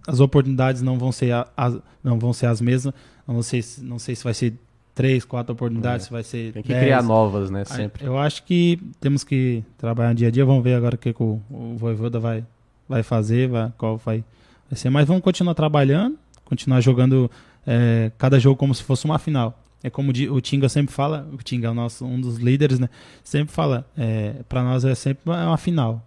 [0.07, 2.93] as oportunidades não vão ser, a- as, não vão ser as mesmas.
[3.27, 4.53] Não sei, se- não sei se vai ser
[4.95, 6.09] três, quatro oportunidades, É.
[6.09, 6.81] vai ser Tem que dez.
[6.81, 7.65] criar novas, né?
[7.65, 8.05] Sempre.
[8.05, 10.45] Eu acho que temos que trabalhar dia a dia.
[10.45, 12.43] Vamos ver agora o que, que o, o Voivoda vai,
[12.87, 14.23] vai fazer, vai, qual vai,
[14.69, 14.89] vai ser.
[14.89, 17.29] Mas vamos continuar trabalhando, continuar jogando
[17.67, 19.59] é, cada jogo como se fosse uma final.
[19.83, 22.89] É como o Tinga sempre fala, o Tinga é o nosso, um dos líderes, né?
[23.23, 26.01] Sempre fala, é, para nós é sempre uma, uma final.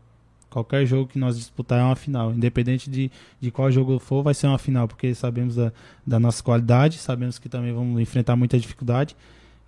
[0.51, 2.33] Qualquer jogo que nós disputar é uma final.
[2.33, 5.73] Independente de, de qual jogo for, vai ser uma final, porque sabemos da,
[6.07, 9.15] da nossa qualidade, sabemos que também vamos enfrentar muita dificuldade.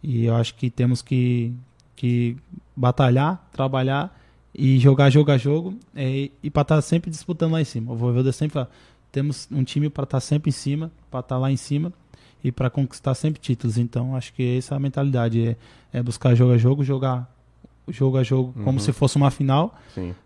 [0.02, 1.52] E eu acho que temos que,
[1.94, 2.36] que
[2.74, 4.18] batalhar, trabalhar
[4.54, 7.92] e jogar jogo a jogo é, e para estar sempre disputando lá em cima.
[7.92, 8.70] O Voivoda sempre fala,
[9.12, 11.92] temos um time para estar sempre em cima, para estar lá em cima
[12.42, 13.76] e para conquistar sempre títulos.
[13.76, 15.56] Então acho que essa é a mentalidade, é,
[15.92, 17.30] é buscar jogo a jogo, jogar
[17.92, 18.64] jogo a jogo Uhum.
[18.64, 19.78] como se fosse uma final,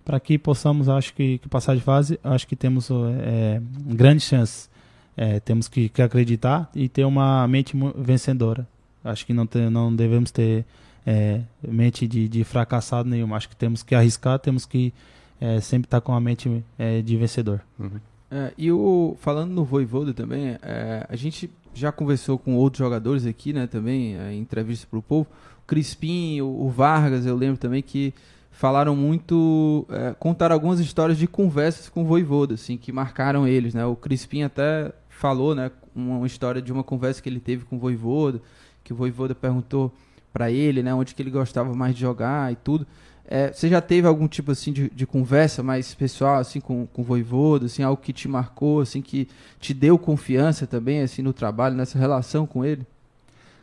[0.05, 2.89] para que possamos, acho que, que passar de fase, acho que temos
[3.23, 4.71] é, grandes chances.
[5.17, 8.67] É, temos que, que acreditar e ter uma mente vencedora.
[9.05, 10.65] Acho que não, te- não devemos ter
[11.07, 13.33] é, mente de, de fracassado nenhum.
[13.35, 14.93] Acho que temos que arriscar, temos que
[15.41, 17.61] é, sempre estar com a mente é, de vencedor.
[17.79, 17.91] Uhum.
[18.31, 23.25] É, e o, falando no Voivoda também, é, a gente já conversou com outros jogadores
[23.25, 25.29] aqui, né, também, é, em entrevista pro povo.
[25.67, 28.13] Crispim, o, o Vargas, eu lembro também que
[28.51, 33.75] falaram muito, é, contaram algumas histórias de conversas com o Voivoda, assim, que marcaram eles,
[33.75, 33.85] né.
[33.85, 37.77] O Crispim até falou, né, uma, uma história de uma conversa que ele teve com
[37.77, 38.41] o Voivoda,
[38.83, 39.93] que o Voivoda perguntou
[40.33, 42.87] para ele, né, onde que ele gostava mais de jogar e tudo.
[43.27, 47.01] É, você já teve algum tipo assim de, de conversa mais pessoal assim com, com
[47.01, 51.33] o Voivoda, assim, algo que te marcou, assim, que te deu confiança também assim no
[51.33, 52.87] trabalho, nessa relação com ele?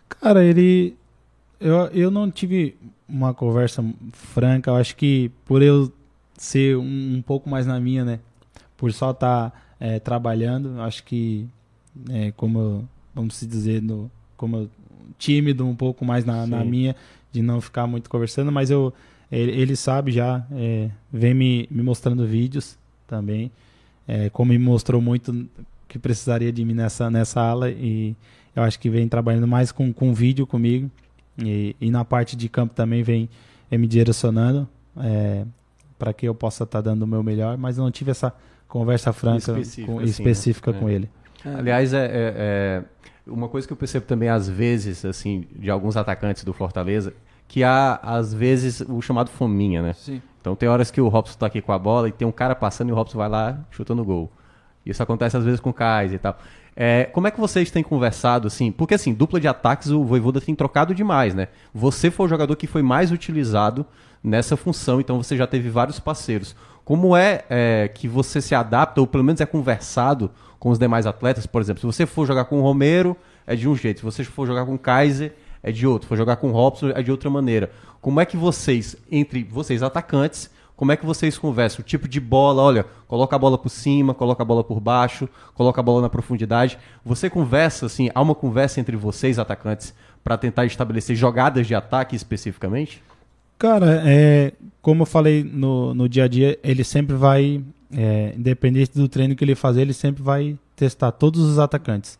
[0.10, 0.96] Cara, ele.
[1.62, 2.76] Eu, eu não tive
[3.08, 4.72] uma conversa franca.
[4.72, 5.92] Eu acho que por eu
[6.38, 8.20] ser um, um pouco mais na minha, né?
[8.76, 9.54] Por só estar
[10.04, 11.48] trabalhando, eu acho que,
[12.10, 12.84] é, como eu-
[13.16, 14.70] vamos se dizer, no, como eu-
[15.18, 16.96] tímido um pouco mais na, na minha,
[17.32, 18.94] de não ficar muito conversando, mas eu
[19.32, 23.52] ele, ele sabe já, é, vem me, me mostrando vídeos também,
[24.08, 25.48] é, como me mostrou muito
[25.88, 28.16] que precisaria de mim nessa, nessa ala e
[28.56, 30.90] eu acho que vem trabalhando mais com, com vídeo comigo
[31.44, 33.30] e, e na parte de campo também vem,
[33.72, 34.68] me direcionando
[35.98, 38.34] para que eu possa estar dando o meu melhor, mas eu não tive essa
[38.68, 40.10] conversa franca Específica, com, assim, né?
[40.10, 40.74] específica É.
[40.74, 41.10] com ele.
[41.44, 42.84] Aliás, é, é-
[43.28, 47.14] é uma coisa que eu percebo também às vezes, assim, de alguns atacantes do Fortaleza,
[47.48, 49.94] que há às vezes o chamado fominha, né?
[49.94, 50.22] Sim.
[50.40, 52.56] Então tem horas que o Robson tá aqui com a bola e tem um cara
[52.56, 54.32] passando e o Robson vai lá chutando gol.
[54.86, 56.38] Isso acontece às vezes com o Kais e tal.
[56.76, 58.72] É, como é que vocês têm conversado, assim?
[58.72, 61.50] Porque, assim, dupla de ataques o Voivoda tem trocado demais, né?
[61.74, 63.86] Você foi o jogador que foi mais utilizado
[64.24, 66.56] nessa função, então você já teve vários parceiros.
[66.86, 71.06] Como é, é que você se adapta, ou pelo menos é conversado com os demais
[71.06, 71.46] atletas?
[71.46, 73.16] Por exemplo, se você for jogar com o Romero,
[73.46, 74.00] é de um jeito.
[74.00, 76.06] Se você for jogar com o Kaiser, é de outro.
[76.06, 77.72] Se for jogar com o Robson, é de outra maneira.
[78.00, 80.50] Como é que vocês, entre vocês atacantes,
[80.82, 81.82] como é que vocês conversam?
[81.82, 85.30] O tipo de bola, olha, coloca a bola por cima, coloca a bola por baixo,
[85.54, 86.76] coloca a bola na profundidade.
[87.06, 92.16] Você conversa, assim, há uma conversa entre vocês, atacantes, para tentar estabelecer jogadas de ataque
[92.16, 93.00] especificamente?
[93.60, 97.64] Cara, é, como eu falei no, no dia a dia, ele sempre vai,
[97.96, 102.18] é, independente do treino que ele fazer, ele sempre vai testar todos os atacantes.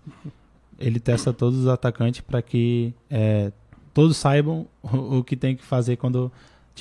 [0.80, 3.52] Ele testa todos os atacantes para que é,
[3.92, 6.32] todos saibam o, o, que tem que fazer quando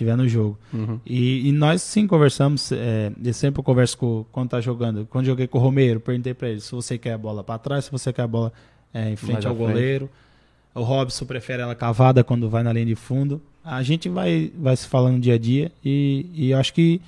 [0.00, 0.58] estiver no jogo.
[0.72, 0.98] Uhum.
[1.04, 5.06] E, e, nós sim conversamos, é, eu sempre converso com, quando tá jogando.
[5.10, 7.84] Quando joguei com o Romero, perguntei para ele se você quer a bola para trás,
[7.84, 8.52] se você quer a bola
[8.92, 10.06] é, em frente ao goleiro.
[10.06, 10.30] Frente.
[10.74, 13.40] O Robson prefere ela cavada quando vai na linha de fundo.
[13.62, 17.00] A gente vai, vai se falando dia a dia e, e acho que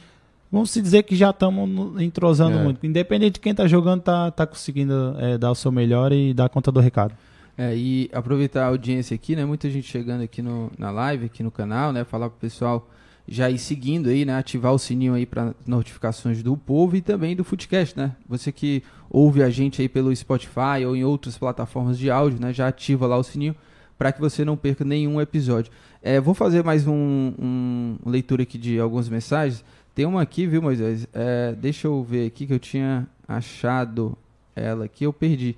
[0.51, 2.62] vamos se dizer que já estamos entrosando é.
[2.62, 2.86] muito.
[2.86, 6.49] Independente de quem está jogando, tá, tá conseguindo é, dar o seu melhor e dar
[6.49, 7.14] conta do recado.
[7.57, 9.45] É, e aproveitar a audiência aqui, né?
[9.45, 12.03] Muita gente chegando aqui no, na live, aqui no canal, né?
[12.05, 12.89] Falar pro pessoal
[13.29, 14.37] já ir seguindo aí, né?
[14.37, 18.17] Ativar o sininho aí para notificações do povo e também do Footcast, né?
[18.29, 22.53] Você que ouve a gente aí pelo Spotify ou em outras plataformas de áudio, né?
[22.53, 23.55] Já ativa lá o sininho
[23.99, 25.71] para que você não perca nenhum episódio.
[26.03, 29.65] É, vou fazer mais um, um leitura aqui de algumas mensagens.
[29.95, 31.07] Tem uma aqui, viu, Moisés?
[31.13, 34.17] É, deixa eu ver aqui que eu tinha achado
[34.57, 35.57] ela aqui, eu perdi.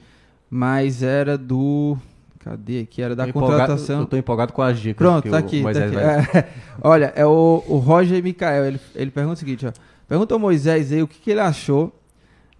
[0.50, 1.96] Mas era do.
[2.40, 3.00] Cadê aqui?
[3.00, 4.00] Era da contratação.
[4.00, 4.98] eu tô empolgado com as dicas.
[4.98, 5.62] Pronto, tá aqui.
[5.62, 5.96] Tá aqui.
[5.96, 6.48] É,
[6.82, 8.66] olha, é o, o Roger Micael.
[8.66, 9.72] Ele, ele pergunta o seguinte: ó,
[10.06, 11.92] pergunta ao Moisés aí o que, que ele achou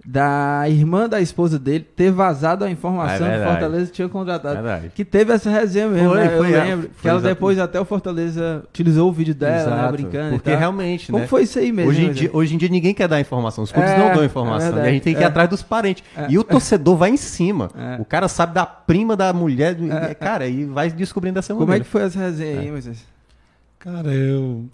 [0.05, 4.57] da irmã da esposa dele ter vazado a informação é que o Fortaleza tinha contratado.
[4.57, 4.93] Verdade.
[4.95, 6.27] Que teve essa resenha mesmo, foi, né?
[6.27, 6.91] Eu foi, lembro.
[7.01, 10.35] que ela depois até o Fortaleza utilizou o vídeo dela, né, brincando.
[10.35, 11.27] Porque realmente, Como né?
[11.27, 11.91] foi isso aí mesmo?
[11.91, 13.65] Hoje em, dia, hoje em dia ninguém quer dar informação.
[13.65, 14.79] Os clubes é, não dão informação.
[14.79, 15.27] É e a gente tem que ir é.
[15.27, 16.05] atrás dos parentes.
[16.15, 16.27] É.
[16.29, 17.71] E o torcedor vai em cima.
[17.75, 18.01] É.
[18.01, 19.75] O cara sabe da prima da mulher.
[20.21, 21.65] cara, e vai descobrindo essa mulher.
[21.65, 23.07] Como é que foi essa resenha aí, Moisés?
[23.79, 24.67] Cara, eu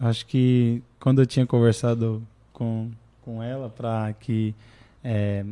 [0.00, 2.22] acho que quando eu tinha conversado
[2.52, 2.88] com,
[3.22, 4.54] com ela para que
[5.02, 5.44] é,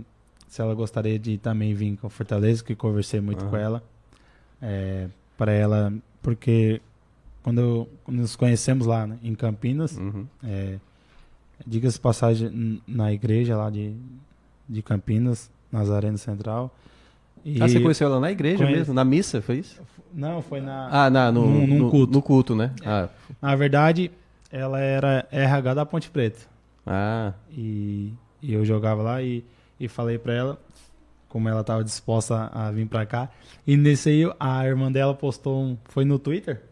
[0.48, 3.50] se ela gostaria de também vir com Fortaleza, que conversei muito uhum.
[3.50, 3.82] com ela.
[4.60, 6.80] É, para ela, porque
[7.42, 10.26] quando, eu, quando, nos conhecemos lá né, em Campinas, uhum.
[10.42, 10.78] é,
[11.66, 13.94] diga-se passagem na igreja lá de,
[14.68, 16.74] de Campinas, Nazareno Central.
[17.44, 18.78] E ah, você conheceu ela na igreja conhece...
[18.78, 18.94] mesmo?
[18.94, 19.80] Na missa, foi isso?
[20.12, 20.88] Não, foi na.
[20.90, 22.12] Ah, na, no, num, num culto.
[22.12, 22.72] No culto, né?
[22.82, 22.88] É.
[22.88, 23.08] Ah.
[23.40, 24.10] Na verdade,
[24.50, 26.40] ela era RH da Ponte Preta.
[26.86, 27.32] Ah.
[27.52, 28.12] E
[28.42, 29.44] e eu jogava lá e,
[29.78, 30.58] e falei pra ela
[31.28, 33.28] como ela estava disposta a vir pra cá.
[33.66, 35.76] E nesse aí, a irmã dela postou um.
[35.84, 36.62] Foi no Twitter?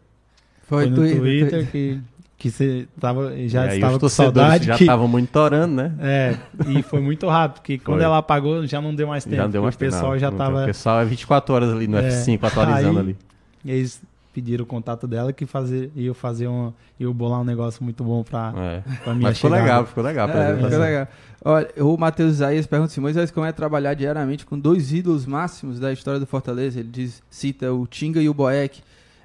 [0.63, 2.01] Foi, foi no Twitter, Twitter que,
[2.37, 4.65] que você tava, já estava com saudade.
[4.65, 5.93] Já estavam monitorando, né?
[5.99, 6.37] É,
[6.67, 9.37] e foi muito rápido, porque quando ela apagou já não deu mais tempo.
[9.37, 9.91] Já não deu mais tempo.
[9.91, 10.63] O pessoal não, já estava.
[10.63, 13.17] O pessoal é 24 horas ali no é, F5 atualizando aí, ali.
[13.65, 14.01] Eles
[14.37, 16.71] pediram o contato dela que fazer, ia fazer um.
[16.99, 18.83] ia bolar um negócio muito bom pra, é.
[19.03, 19.63] pra minha Mas ficou chegada.
[19.63, 20.29] legal, ficou legal.
[20.29, 21.07] É, ficou legal.
[21.43, 25.79] Olha, o Matheus Isaías pergunta assim, Moisés, como é trabalhar diariamente com dois ídolos máximos
[25.79, 26.79] da história do Fortaleza?
[26.79, 28.83] Ele diz, cita o Tinga e o Boeck.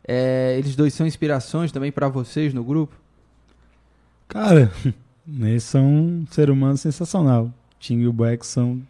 [0.08, 2.96] É, eles dois são inspirações também para vocês no grupo?
[4.28, 4.72] Cara,
[5.28, 7.52] eles são um ser humano sensacional.
[7.78, 8.80] Tinga e o Boeck são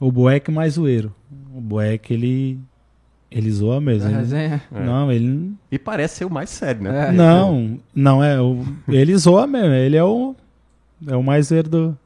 [0.00, 1.14] o Boeck mais zoeiro.
[1.54, 2.58] O Boeck, ele
[3.34, 4.08] ele zoa mesmo.
[4.08, 4.62] Ele, resenha?
[4.72, 4.84] É.
[4.84, 5.52] Não, ele.
[5.70, 7.08] E parece ser o mais sério, né?
[7.08, 7.12] É.
[7.12, 8.40] Não, não é.
[8.40, 9.74] O, ele zoa mesmo.
[9.74, 10.36] Ele é o.
[11.04, 11.98] É o mais sério do,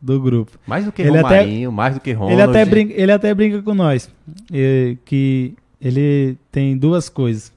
[0.00, 0.58] do grupo.
[0.66, 2.32] Mais do que ele Romarinho, até, mais do que Ronald.
[2.32, 4.10] Ele até brinca, ele até brinca com nós.
[4.52, 7.52] E, que ele tem duas coisas.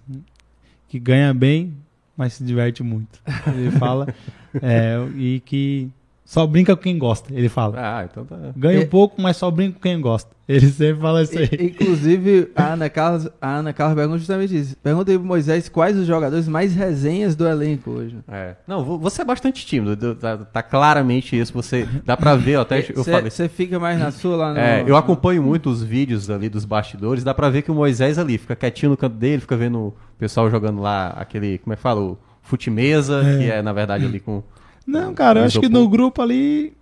[0.88, 1.74] Que ganha bem,
[2.16, 3.20] mas se diverte muito.
[3.48, 4.08] Ele fala.
[4.62, 5.90] é, e que
[6.26, 7.76] só brinca com quem gosta, ele fala.
[7.78, 8.36] Ah, então tá.
[8.58, 10.36] Ganha um pouco, mas só brinca com quem gosta.
[10.50, 11.50] Ele sempre fala isso aí.
[11.60, 14.76] Inclusive, a Ana Carlos, a Ana Carlos pergunta justamente isso.
[14.78, 18.18] Pergunta aí pro Moisés quais os jogadores mais resenhas do elenco hoje.
[18.28, 18.56] É.
[18.68, 20.16] Não, você é bastante tímido.
[20.16, 21.54] Tá, tá claramente isso.
[21.54, 23.30] Você dá pra ver, até eu cê, falei.
[23.30, 26.66] Você fica mais na sua lá no, É, eu acompanho muito os vídeos ali dos
[26.66, 27.24] bastidores.
[27.24, 29.94] Dá pra ver que o Moisés ali fica quietinho no canto dele, fica vendo o
[30.18, 32.02] pessoal jogando lá aquele, como é que fala?
[32.02, 33.38] O fute-mesa, é.
[33.38, 34.44] que é na verdade ali com
[34.86, 36.74] não, cara, eu acho que no grupo ali,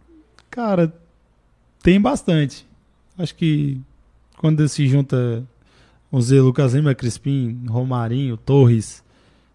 [0.50, 0.94] cara,
[1.82, 2.68] tem bastante.
[3.18, 3.80] Acho que
[4.38, 5.44] quando se junta
[6.12, 9.04] o Zé Lucas Lima, Crispim, Romarinho, Torres,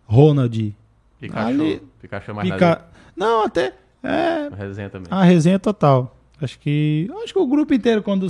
[0.07, 0.75] Ronald.
[1.21, 1.47] Pikachu.
[1.47, 2.85] Ali, Pikachu é mais Pica...
[3.17, 3.75] Não, até.
[4.03, 5.09] É, a resenha também.
[5.11, 6.17] A resenha total.
[6.41, 7.11] Acho que.
[7.23, 8.29] Acho que o grupo inteiro, quando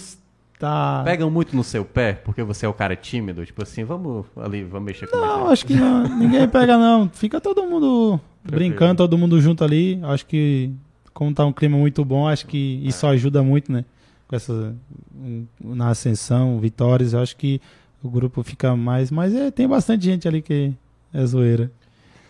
[0.59, 1.03] tá.
[1.05, 4.65] Pegam muito no seu pé, porque você é o cara tímido, tipo assim, vamos ali,
[4.65, 7.09] vamos mexer com Não, acho que não, ninguém pega, não.
[7.09, 10.01] Fica todo mundo brincando, todo mundo junto ali.
[10.03, 10.73] Acho que,
[11.15, 13.85] como tá um clima muito bom, acho que isso ajuda muito, né?
[14.27, 14.75] Com essa.
[15.63, 17.61] na ascensão, vitórias, eu acho que
[18.03, 19.11] o grupo fica mais.
[19.11, 20.73] Mas é, tem bastante gente ali que
[21.13, 21.71] é zoeira.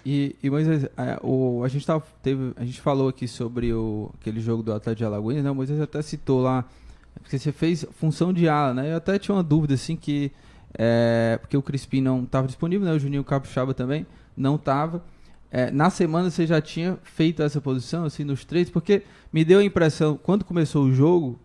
[0.07, 4.11] E, e Moisés, é, o, a, gente tava, teve, a gente falou aqui sobre o,
[4.19, 5.51] aquele jogo do Atlético de Alagoas, né?
[5.51, 6.65] O Moisés até citou lá,
[7.19, 8.93] porque você fez função de ala, né?
[8.93, 10.33] Eu até tinha uma dúvida, assim, que...
[10.79, 12.93] É, porque o Crispim não estava disponível, né?
[12.93, 14.07] O Juninho Capixaba também
[14.37, 15.03] não estava.
[15.51, 19.03] É, na semana você já tinha feito essa posição, assim, nos três, porque
[19.33, 21.39] me deu a impressão, quando começou o jogo,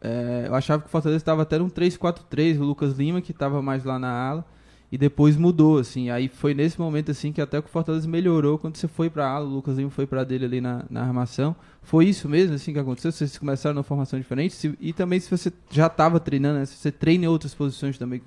[0.00, 3.60] é, eu achava que o Fortaleza estava até num 3-4-3, o Lucas Lima, que estava
[3.60, 4.44] mais lá na ala,
[4.90, 6.08] e depois mudou, assim.
[6.10, 9.28] Aí foi nesse momento, assim, que até que o Fortaleza melhorou quando você foi pra
[9.28, 11.54] ala, o Lucas Lima foi pra dele ali na, na armação.
[11.82, 13.12] Foi isso mesmo, assim, que aconteceu?
[13.12, 14.54] Vocês começaram numa formação diferente?
[14.54, 16.64] Se- e também se você já estava treinando, né?
[16.64, 18.22] Se você treina em outras posições também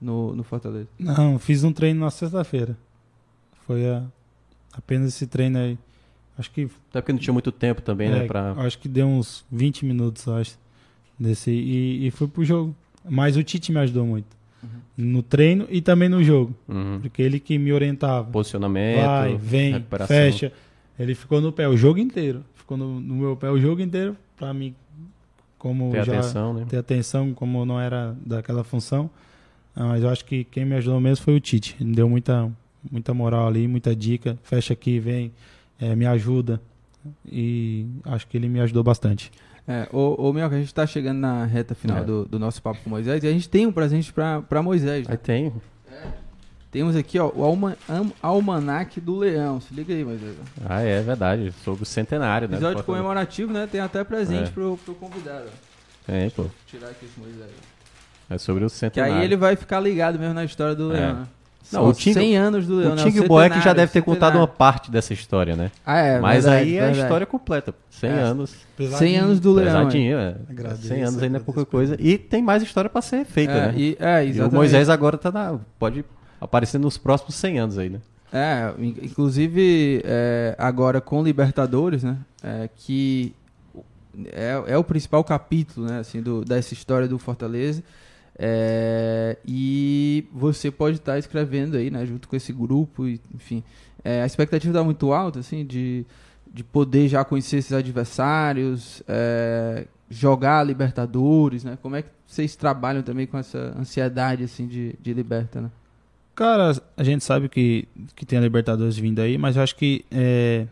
[0.00, 0.88] no, no Fortaleza.
[0.98, 2.76] Não, fiz um treino na sexta-feira.
[3.66, 4.04] Foi a-
[4.72, 5.78] apenas esse treino aí.
[6.38, 8.26] Acho que Até porque não tinha muito tempo também, É, né?
[8.26, 8.52] Pra...
[8.52, 10.58] Acho que deu uns 20 minutos, eu acho.
[11.18, 12.74] Desse, e, e fui pro jogo.
[13.08, 14.39] Mas o Tite me ajudou muito.
[14.96, 16.54] No treino e também no jogo.
[16.68, 16.98] Uhum.
[17.00, 18.30] Porque ele que me orientava.
[18.30, 20.52] Posicionamento, Vai, vem, fecha.
[20.98, 22.44] Ele ficou no pé o jogo inteiro.
[22.54, 24.16] Ficou no, no meu pé o jogo inteiro.
[24.36, 24.74] Pra mim,
[25.58, 26.66] como Ter já atenção, né?
[26.68, 29.10] ter atenção, como não era daquela função.
[29.74, 31.76] Ah, Mas eu acho que quem me ajudou mesmo foi o Tite.
[31.80, 32.50] Ele me deu muita,
[32.90, 34.38] muita moral ali, muita dica.
[34.42, 35.32] Fecha aqui, vem,
[35.80, 36.60] eh, me ajuda.
[37.30, 39.30] E acho que ele me ajudou bastante.
[39.72, 42.02] É, ô, ô Mioca, a gente tá chegando na reta final É.
[42.04, 45.06] do, do nosso papo com Moisés e a gente tem um presente pra, pra Moisés.
[45.06, 45.12] né?
[45.12, 45.52] Aí tem.
[46.72, 49.60] Temos aqui, ó, o Alma, Am- Almanac do Leão.
[49.60, 50.36] Se liga aí, Moisés.
[50.68, 51.52] Ah, é verdade.
[51.64, 52.54] Sobre o centenário, né?
[52.56, 53.68] Episódio comemorativo, né?
[53.70, 54.52] Tem até presente É.
[54.52, 55.46] pro, pro convidado.
[56.06, 56.42] Tem, pô.
[56.42, 57.50] Vou tirar aqui esse Moisés.
[58.28, 59.16] É sobre o Que centenário.
[59.16, 60.98] aí ele vai ficar ligado mesmo na história do É.
[61.00, 61.26] Leão, né?
[61.72, 62.96] Não, São o Tinga- 100 anos do Leão, O?
[62.96, 65.70] Tig Boeck já deve ter contado uma parte dessa história, né?
[65.86, 67.02] Ah, é, Mas verdade, aí é a verdade.
[67.02, 67.74] história completa.
[67.90, 68.14] 100 É.
[68.20, 68.54] anos.
[68.98, 69.66] 100 anos do Leão.
[69.66, 70.34] Pesadinho, é.
[70.48, 71.70] Agradeço, 100 anos ainda é pouca agradeço.
[71.70, 71.96] coisa.
[72.00, 73.74] E tem mais história pra ser feita, é, né?
[73.76, 74.52] e, é, E exatamente.
[74.52, 76.04] o Moisés agora tá na, pode
[76.40, 78.00] aparecer nos próximos 100 anos aí, né?
[78.32, 82.16] É, in- inclusive é, agora com Libertadores, né?
[82.42, 83.32] é, que
[84.32, 86.00] é, é o principal capítulo, né?
[86.00, 87.82] Assim, do, dessa história do Fortaleza.
[88.42, 92.06] É, e você pode estar escrevendo aí, né?
[92.06, 93.62] Junto com esse grupo, e, enfim.
[94.02, 96.06] É, a expectativa está muito alta, assim, de,
[96.50, 101.76] de poder já conhecer esses adversários, é, jogar Libertadores, né?
[101.82, 105.70] Como é que vocês trabalham também com essa ansiedade, assim, de, de Liberta, né?
[106.34, 107.86] Cara, a gente sabe que,
[108.16, 110.66] que tem a Libertadores vindo aí, mas eu acho que é,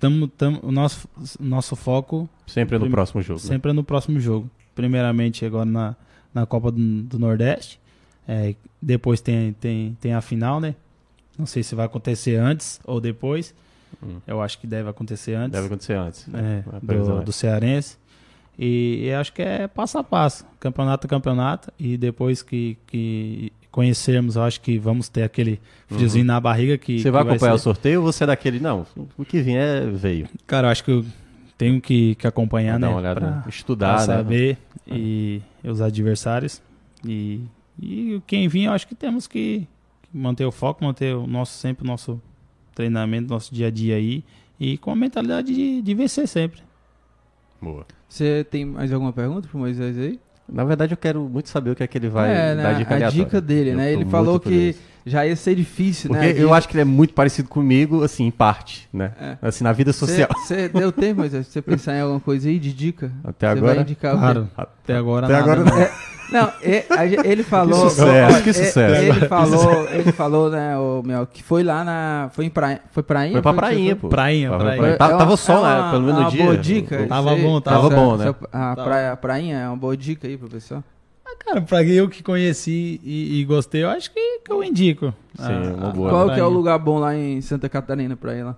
[0.00, 1.08] tamo, tamo, o nosso,
[1.38, 3.38] nosso foco Sempre no Prim- próximo jogo.
[3.40, 3.46] né?
[3.46, 4.50] sempre é no próximo jogo.
[4.74, 5.94] Primeiramente agora na,
[6.34, 7.80] na Copa do, do Nordeste.
[8.26, 10.74] É, depois tem, tem, tem a final, né?
[11.38, 13.54] Não sei se vai acontecer antes ou depois.
[14.02, 14.18] Hum.
[14.26, 15.52] Eu acho que deve acontecer antes.
[15.52, 16.26] Deve acontecer antes.
[16.26, 16.64] né?
[16.66, 17.96] é, do, do Cearense.
[18.58, 21.72] E, e acho que é passo a passo, campeonato a campeonato.
[21.78, 25.58] E depois que, que conhecermos, eu acho que vamos ter aquele
[25.88, 26.92] friozinho na barriga que.
[26.92, 26.98] Uhum.
[26.98, 28.60] Você que vai acompanhar o ser- sorteio ou você é daquele?
[28.60, 30.28] Não, o que vier veio.
[30.46, 31.04] Cara, eu acho que
[31.62, 32.88] tenho que, que acompanhar, Dar né?
[32.88, 34.16] uma olhada, pra- estudar, pra né?
[34.18, 36.60] saber e os adversários.
[37.06, 37.40] E,
[37.80, 39.66] e quem vir, eu acho que temos que,
[40.02, 42.20] que manter o foco, manter o nosso sempre o nosso
[42.74, 44.24] treinamento, nosso dia a dia aí.
[44.58, 46.60] E com a mentalidade de, de vencer sempre.
[47.60, 47.86] Boa.
[48.08, 50.18] Você tem mais alguma pergunta pro Moisés aí?
[50.48, 52.74] Na verdade, eu quero muito saber o que é que ele vai é, dar né,
[52.74, 53.92] dica a dica dele, Eu né?
[53.92, 56.34] Ele falou que já ia ser difícil, Porque né?
[56.36, 59.12] eu acho que ele é muito parecido comigo, assim, em parte, né?
[59.20, 59.36] É.
[59.42, 60.28] Assim, na vida social.
[60.36, 63.10] Você deu tempo, pra você pensar em alguma coisa aí de dica?
[63.24, 63.74] Até Você agora?
[63.74, 64.20] vai indicar o quê?
[64.20, 65.82] Claro, até agora Até nada, agora né?
[65.82, 65.92] É,
[66.32, 66.84] não, é,
[67.24, 67.88] ele falou.
[67.90, 68.78] sucesso, olha, que é, sucesso.
[69.02, 72.30] Ele falou, ele falou, né, o meu, que foi lá na.
[72.32, 72.80] Foi em praia.
[72.90, 73.32] Foi prainha?
[73.34, 74.08] Foi pra que prainha, pô.
[74.08, 74.78] Prainha, Tava, prainha.
[74.80, 74.98] prainha.
[74.98, 75.90] Tava, É tava sol, é né?
[75.90, 76.44] Pelo menos no dia.
[76.44, 77.06] boa dica.
[77.06, 78.34] Tava bom, tava bom, né?
[78.52, 80.82] A, praia, prainha é uma boa dica aí, professor.
[81.44, 85.12] Cara, pra eu que conheci e, e gostei, eu acho que, que eu indico.
[85.36, 86.10] Sim, a- uma boa.
[86.10, 88.54] Qual que é o lugar bom lá em Santa Catarina pra ir lá?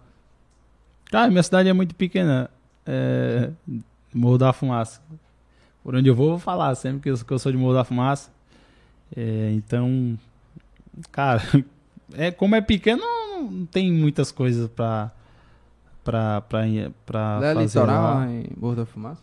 [1.10, 2.50] Cara, minha cidade é muito pequena.
[2.84, 3.48] É,
[4.12, 5.00] Morro da Fumaça.
[5.84, 7.74] Por onde eu vou, eu vou falar sempre que eu, que eu sou de Morro
[7.74, 8.30] da Fumaça.
[9.14, 10.18] É, então,
[11.12, 11.42] cara,
[12.14, 15.12] é, como é pequeno, não, não tem muitas coisas pra,
[16.02, 16.62] pra, pra,
[17.04, 18.26] pra Lá é fazer litoral, lá.
[18.30, 19.22] em Morro da Fumaça?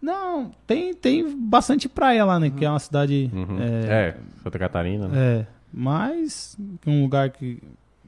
[0.00, 2.50] Não, tem, tem bastante praia lá, né?
[2.50, 3.28] Que é uma cidade...
[3.32, 3.58] Uhum.
[3.60, 5.08] É, É, Santa Catarina.
[5.08, 5.40] né?
[5.40, 6.56] é, mas
[6.86, 7.62] um lugar que...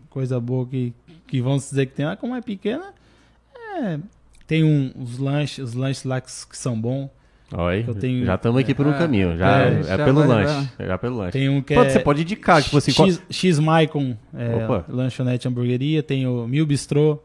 [0.08, 0.92] Coisa boa que,
[1.28, 2.92] que vamos dizer que tem lá, como é pequena,
[3.76, 3.98] é,
[4.44, 7.08] tem um, os lanches, os lanches lá que, que são bons.
[7.86, 9.36] Eu tenho- já estamos aqui por um É, caminho.
[9.36, 10.68] Já, é, é, já pelo lanche.
[10.78, 11.32] Já pelo lanche.
[11.32, 14.82] Tem um que Pode- é Você pode indicar, tipo assim, qual- X, X Maicon, é,
[14.88, 17.18] lanchonete hamburgueria, tem o Mil Bistrô.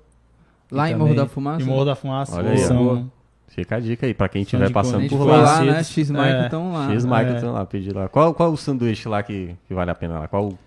[0.72, 1.62] Lá em Morro da Fumaça?
[1.62, 2.38] Em Morro da Fumaça.
[2.38, 3.12] Olha aí, são,
[3.48, 5.38] Fica a dica aí, pra quem estiver passando por lá.
[5.38, 5.84] lá, né?
[5.84, 6.44] X É.
[6.46, 6.92] estão lá.
[6.92, 7.38] X É.
[7.38, 8.10] então lá, pedir lá.
[8.10, 10.28] Qual, qual o sanduíche lá que, que vale a pena lá?
[10.28, 10.58] Qual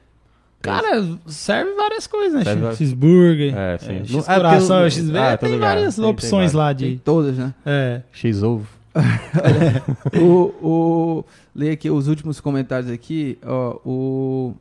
[0.62, 2.50] Cara, serve várias coisas, né?
[2.50, 3.98] X- várias- Cheeseburger, É, é, sim.
[4.04, 6.98] X Não- é, coração, tem- X ah, tem várias Tem- tem opções lá Tem de...
[7.00, 7.52] todas, né?
[7.66, 8.66] É, X-ovo?
[10.20, 11.24] o, o,
[11.54, 13.38] leia aqui os últimos comentários aqui.
[13.44, 14.54] Ó, o,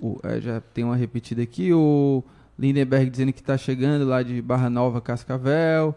[0.00, 1.72] o- é, já tem uma repetida aqui.
[1.72, 2.22] O
[2.58, 5.94] Lindenberg dizendo que tá chegando lá de Barra Nova, Cascavel.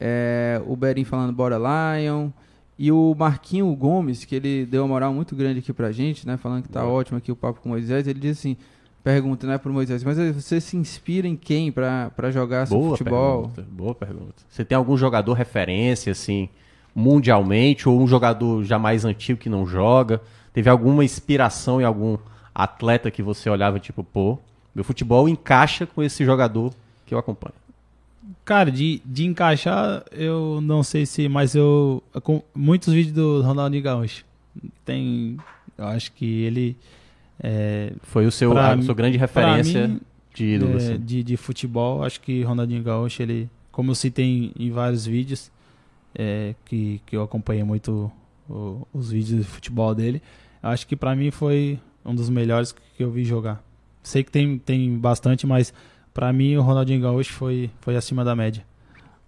[0.00, 2.30] É, o Berim falando bora Lion.
[2.78, 6.36] E o Marquinho Gomes, que ele deu uma moral muito grande aqui pra gente, né?
[6.36, 6.92] Falando que tá Boa.
[6.94, 8.06] ótimo aqui o papo com o Moisés.
[8.08, 8.56] Ele diz assim:
[9.02, 12.96] pergunta, né, pro Moisés, mas você se inspira em quem pra, pra jogar seu Boa
[12.96, 13.48] futebol?
[13.48, 13.66] pergunta.
[13.70, 14.34] Boa pergunta.
[14.48, 16.48] Você tem algum jogador referência, assim,
[16.94, 20.20] mundialmente, ou um jogador já mais antigo que não joga?
[20.52, 22.16] Teve alguma inspiração em algum
[22.54, 24.38] atleta que você olhava, tipo, pô,
[24.74, 26.72] meu futebol encaixa com esse jogador
[27.06, 27.54] que eu acompanho?
[28.44, 32.02] Cara, de, de encaixar, eu não sei se, mas eu.
[32.22, 34.24] com muitos vídeos do Ronaldinho Gaúcho.
[34.84, 35.36] Tem.
[35.76, 36.76] Eu acho que ele.
[37.42, 40.00] É, Foi o seu, Pra a sua grande referência mim,
[40.34, 40.98] de ídolo, é, assim.
[40.98, 43.50] de, de futebol, acho que Ronaldinho Gaúcho, ele.
[43.70, 45.50] Como eu citei em, em vários vídeos,
[46.14, 48.12] é, que, que eu acompanhei muito
[48.48, 50.20] o- os vídeos de futebol dele,
[50.62, 53.62] acho que pra mim foi um dos melhores que eu vi jogar.
[54.02, 55.72] Sei que tem, tem bastante, mas
[56.12, 58.62] pra mim o Ronaldinho Gaúcho foi, foi acima da média.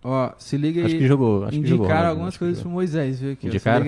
[0.03, 0.87] Ó, se liga aí.
[0.87, 1.45] Acho que jogou.
[1.45, 2.71] Acho que jogou, indicaram algumas acho que coisas pro.
[2.71, 3.47] Moisés, viu aqui?
[3.47, 3.87] ó, se Indicaram?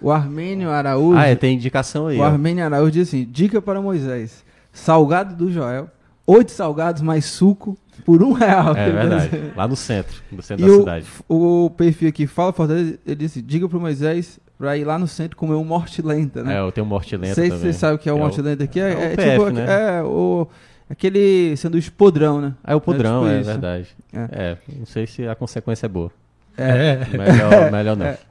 [0.00, 1.18] O Armênio Araújo.
[1.18, 2.18] Ah, é, tem indicação aí.
[2.18, 2.24] o ó.
[2.26, 5.88] Armênio Araújo diz assim: dica para Moisés: salgado do Joel,
[6.26, 8.76] oito salgados mais suco por um real.
[8.76, 9.52] É tá verdade.
[9.56, 11.06] Lá no centro, no centro E da o, cidade.
[11.28, 15.36] o perfil aqui, Fala Fortaleza, ele disse: diga pro Moisés pra ir lá no centro
[15.36, 16.56] comer um morte lenta, né?
[16.56, 17.72] É, eu tenho morte lenta Não sei se também.
[17.72, 18.80] você sabe o que é o É morte lenta aqui.
[18.80, 19.66] É, é o é PF, tipo né?
[19.98, 20.48] é, o,
[20.90, 22.54] aquele sanduíche podrão, né?
[22.64, 23.50] É o podrão, É é, tipo isso.
[23.50, 23.88] verdade.
[24.12, 24.56] É.
[24.78, 26.10] não sei se a consequência é boa.
[26.56, 26.98] É.
[27.16, 28.06] Melhor, melhor não.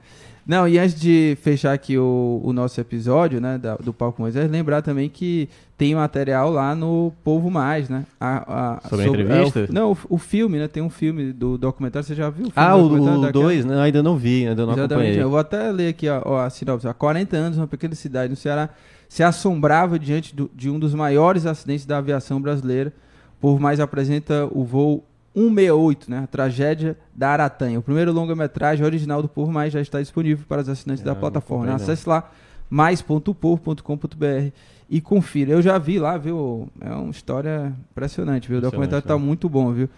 [0.47, 4.49] Não, e antes de fechar aqui o, o nosso episódio, né, da- do Palco Moisés,
[4.49, 8.05] lembrar também que tem material lá no Povo Mais, né?
[8.17, 9.59] A, a- Sobre a entrevista?
[9.59, 10.67] é, o- não, o, o filme, né?
[10.69, 12.47] Tem um filme do documentário, você já viu?
[12.47, 13.43] o filme Ah, o documentário daquela?
[13.43, 13.81] 2, né?
[13.81, 14.93] Ainda não vi, ainda não Exatamente.
[14.93, 15.21] acompanhei.
[15.21, 16.87] Eu vou até ler aqui ó, ó, a sinopse.
[16.87, 18.69] Há 40 anos, uma pequena cidade no Ceará
[19.09, 22.93] se assombrava diante do- de um dos maiores acidentes da aviação brasileira.
[23.37, 25.03] O Povo Mais apresenta o voo
[25.37, 26.19] 168, né?
[26.23, 27.77] A tragédia da Aratanha.
[27.77, 31.15] O primeiro longa-metragem original do Povo Mais já está disponível para os assinantes Ah, da
[31.15, 31.67] plataforma.
[31.67, 31.73] né?
[31.73, 32.29] Acesse lá
[32.69, 34.51] mais.povo.com.br
[34.89, 35.51] e confira.
[35.51, 36.67] Eu já vi lá, viu?
[36.81, 38.57] É uma história impressionante, viu?
[38.57, 39.23] O documentário está né?
[39.23, 39.89] muito bom, viu?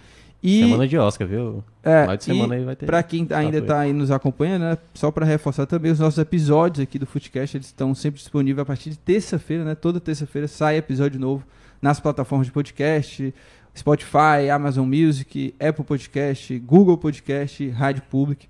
[0.42, 1.64] E Semana de Oscar, viu?
[1.84, 2.86] é, Final de semana aí vai ter.
[2.86, 4.78] Pra quem ainda está aí nos acompanhando, né?
[4.94, 8.66] Só para reforçar também, os nossos episódios aqui do Footcast, eles estão sempre disponíveis a
[8.66, 9.76] partir de terça-feira, né?
[9.76, 11.44] Toda terça-feira sai episódio novo
[11.82, 13.34] nas plataformas de podcast,
[13.76, 18.48] Spotify, Amazon Music, Apple Podcast, Google Podcast, Rádio Public.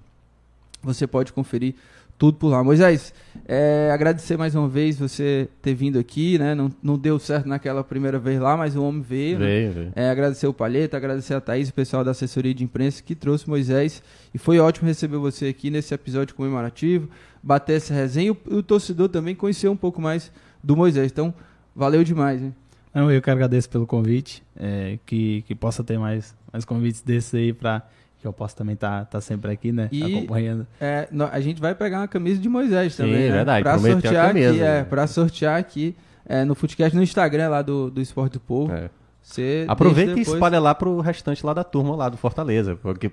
[0.81, 1.75] Você pode conferir
[2.17, 2.61] tudo por lá.
[2.63, 3.13] Moisés,
[3.47, 6.53] é, agradecer mais uma vez você ter vindo aqui, né?
[6.53, 9.39] Não, não deu certo naquela primeira vez lá, mas o homem veio.
[9.39, 9.45] né?
[9.45, 9.93] Veio, veio.
[9.95, 13.47] É, agradecer o Palheta, agradecer a Thaís, o pessoal da assessoria de imprensa que trouxe
[13.49, 14.03] Moisés.
[14.33, 17.09] E foi ótimo receber você aqui nesse episódio comemorativo,
[17.41, 20.29] bater essa resenha e o, o torcedor também conhecer um pouco mais
[20.61, 21.09] do Moisés.
[21.11, 21.33] Então,
[21.73, 22.53] valeu demais, hein?
[22.99, 27.33] Não, eu que agradeço pelo convite, é, que, que possa ter mais, mais convites desses
[27.33, 27.81] aí para
[28.19, 30.67] que eu possa também estar tá, sempre aqui, né, E- acompanhando.
[30.81, 33.31] É, a gente vai pegar uma camisa de Moisés Sim, também, né?
[33.31, 34.83] verdade, Pra sortear camisa, aqui, é, né?
[34.83, 35.95] pra sortear aqui
[36.25, 38.73] é, no Footcast, no Instagram lá do, do Esporte do Povo.
[38.73, 38.89] É.
[39.29, 42.75] Você Aproveita deixa e depois- espalha lá pro restante lá da turma lá do Fortaleza.
[42.81, 43.11] Porque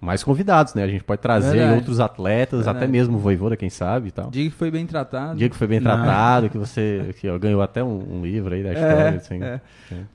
[0.00, 0.82] mais convidados, né?
[0.82, 1.74] A gente pode trazer Verdade.
[1.76, 2.78] outros atletas, Verdade.
[2.78, 4.30] até mesmo o Voivoda, quem sabe e tal.
[4.30, 5.36] Diga que foi bem tratado.
[5.38, 5.90] Dia que foi bem Não.
[5.94, 9.08] tratado, que você que, ó, ganhou até um, um livro aí da história.
[9.16, 9.42] assim.
[9.42, 9.60] é.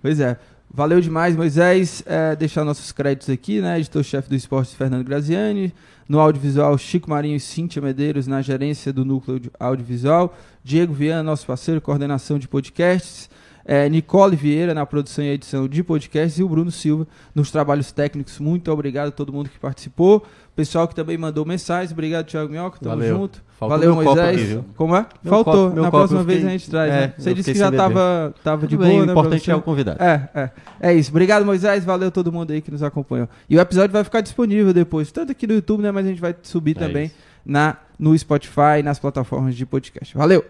[0.02, 0.38] Pois é.
[0.76, 2.02] Valeu demais, Moisés.
[2.08, 3.78] É, deixar nossos créditos aqui, né?
[3.80, 5.72] Editor-chefe do esporte, Fernando Graziani.
[6.10, 10.36] No audiovisual, Chico Marinho e Cíntia Medeiros, na gerência do núcleo de audiovisual.
[10.64, 13.30] Diego Viana, nosso parceiro, coordenação de podcasts.
[13.66, 16.38] É, Nicole Vieira, na produção e edição de podcasts.
[16.40, 18.40] E o Bruno Silva, nos trabalhos técnicos.
[18.40, 20.26] Muito obrigado a todo mundo que participou.
[20.56, 21.92] Pessoal que também mandou mensagens.
[21.92, 22.78] Obrigado, Thiago Minhoca.
[22.80, 23.16] Tamo Valeu.
[23.18, 23.42] junto.
[23.58, 24.52] Faltou Valeu, Moisés.
[24.58, 24.64] aqui?
[24.76, 25.06] Como é?
[25.24, 25.54] Meu Faltou.
[25.70, 26.92] copo- Na copo próxima eu vez fiquei- a gente traz.
[26.94, 27.14] é, né?
[27.18, 28.34] Você disse fiquei que já beber.
[28.44, 29.14] tava, de bem, boa, o né?
[29.14, 30.04] pra importante é o convidado.
[30.04, 30.50] É, é.
[30.82, 31.10] É isso.
[31.12, 31.86] Obrigado, Moisés.
[31.86, 33.30] Valeu todo mundo aí que nos acompanhou.
[33.50, 35.90] E o episódio vai ficar disponível depois, tanto aqui no YouTube, né?
[35.92, 37.16] Mas a gente vai subir É também isso.
[37.46, 40.16] na, no Spotify e nas plataformas de podcast.
[40.18, 40.44] Valeu!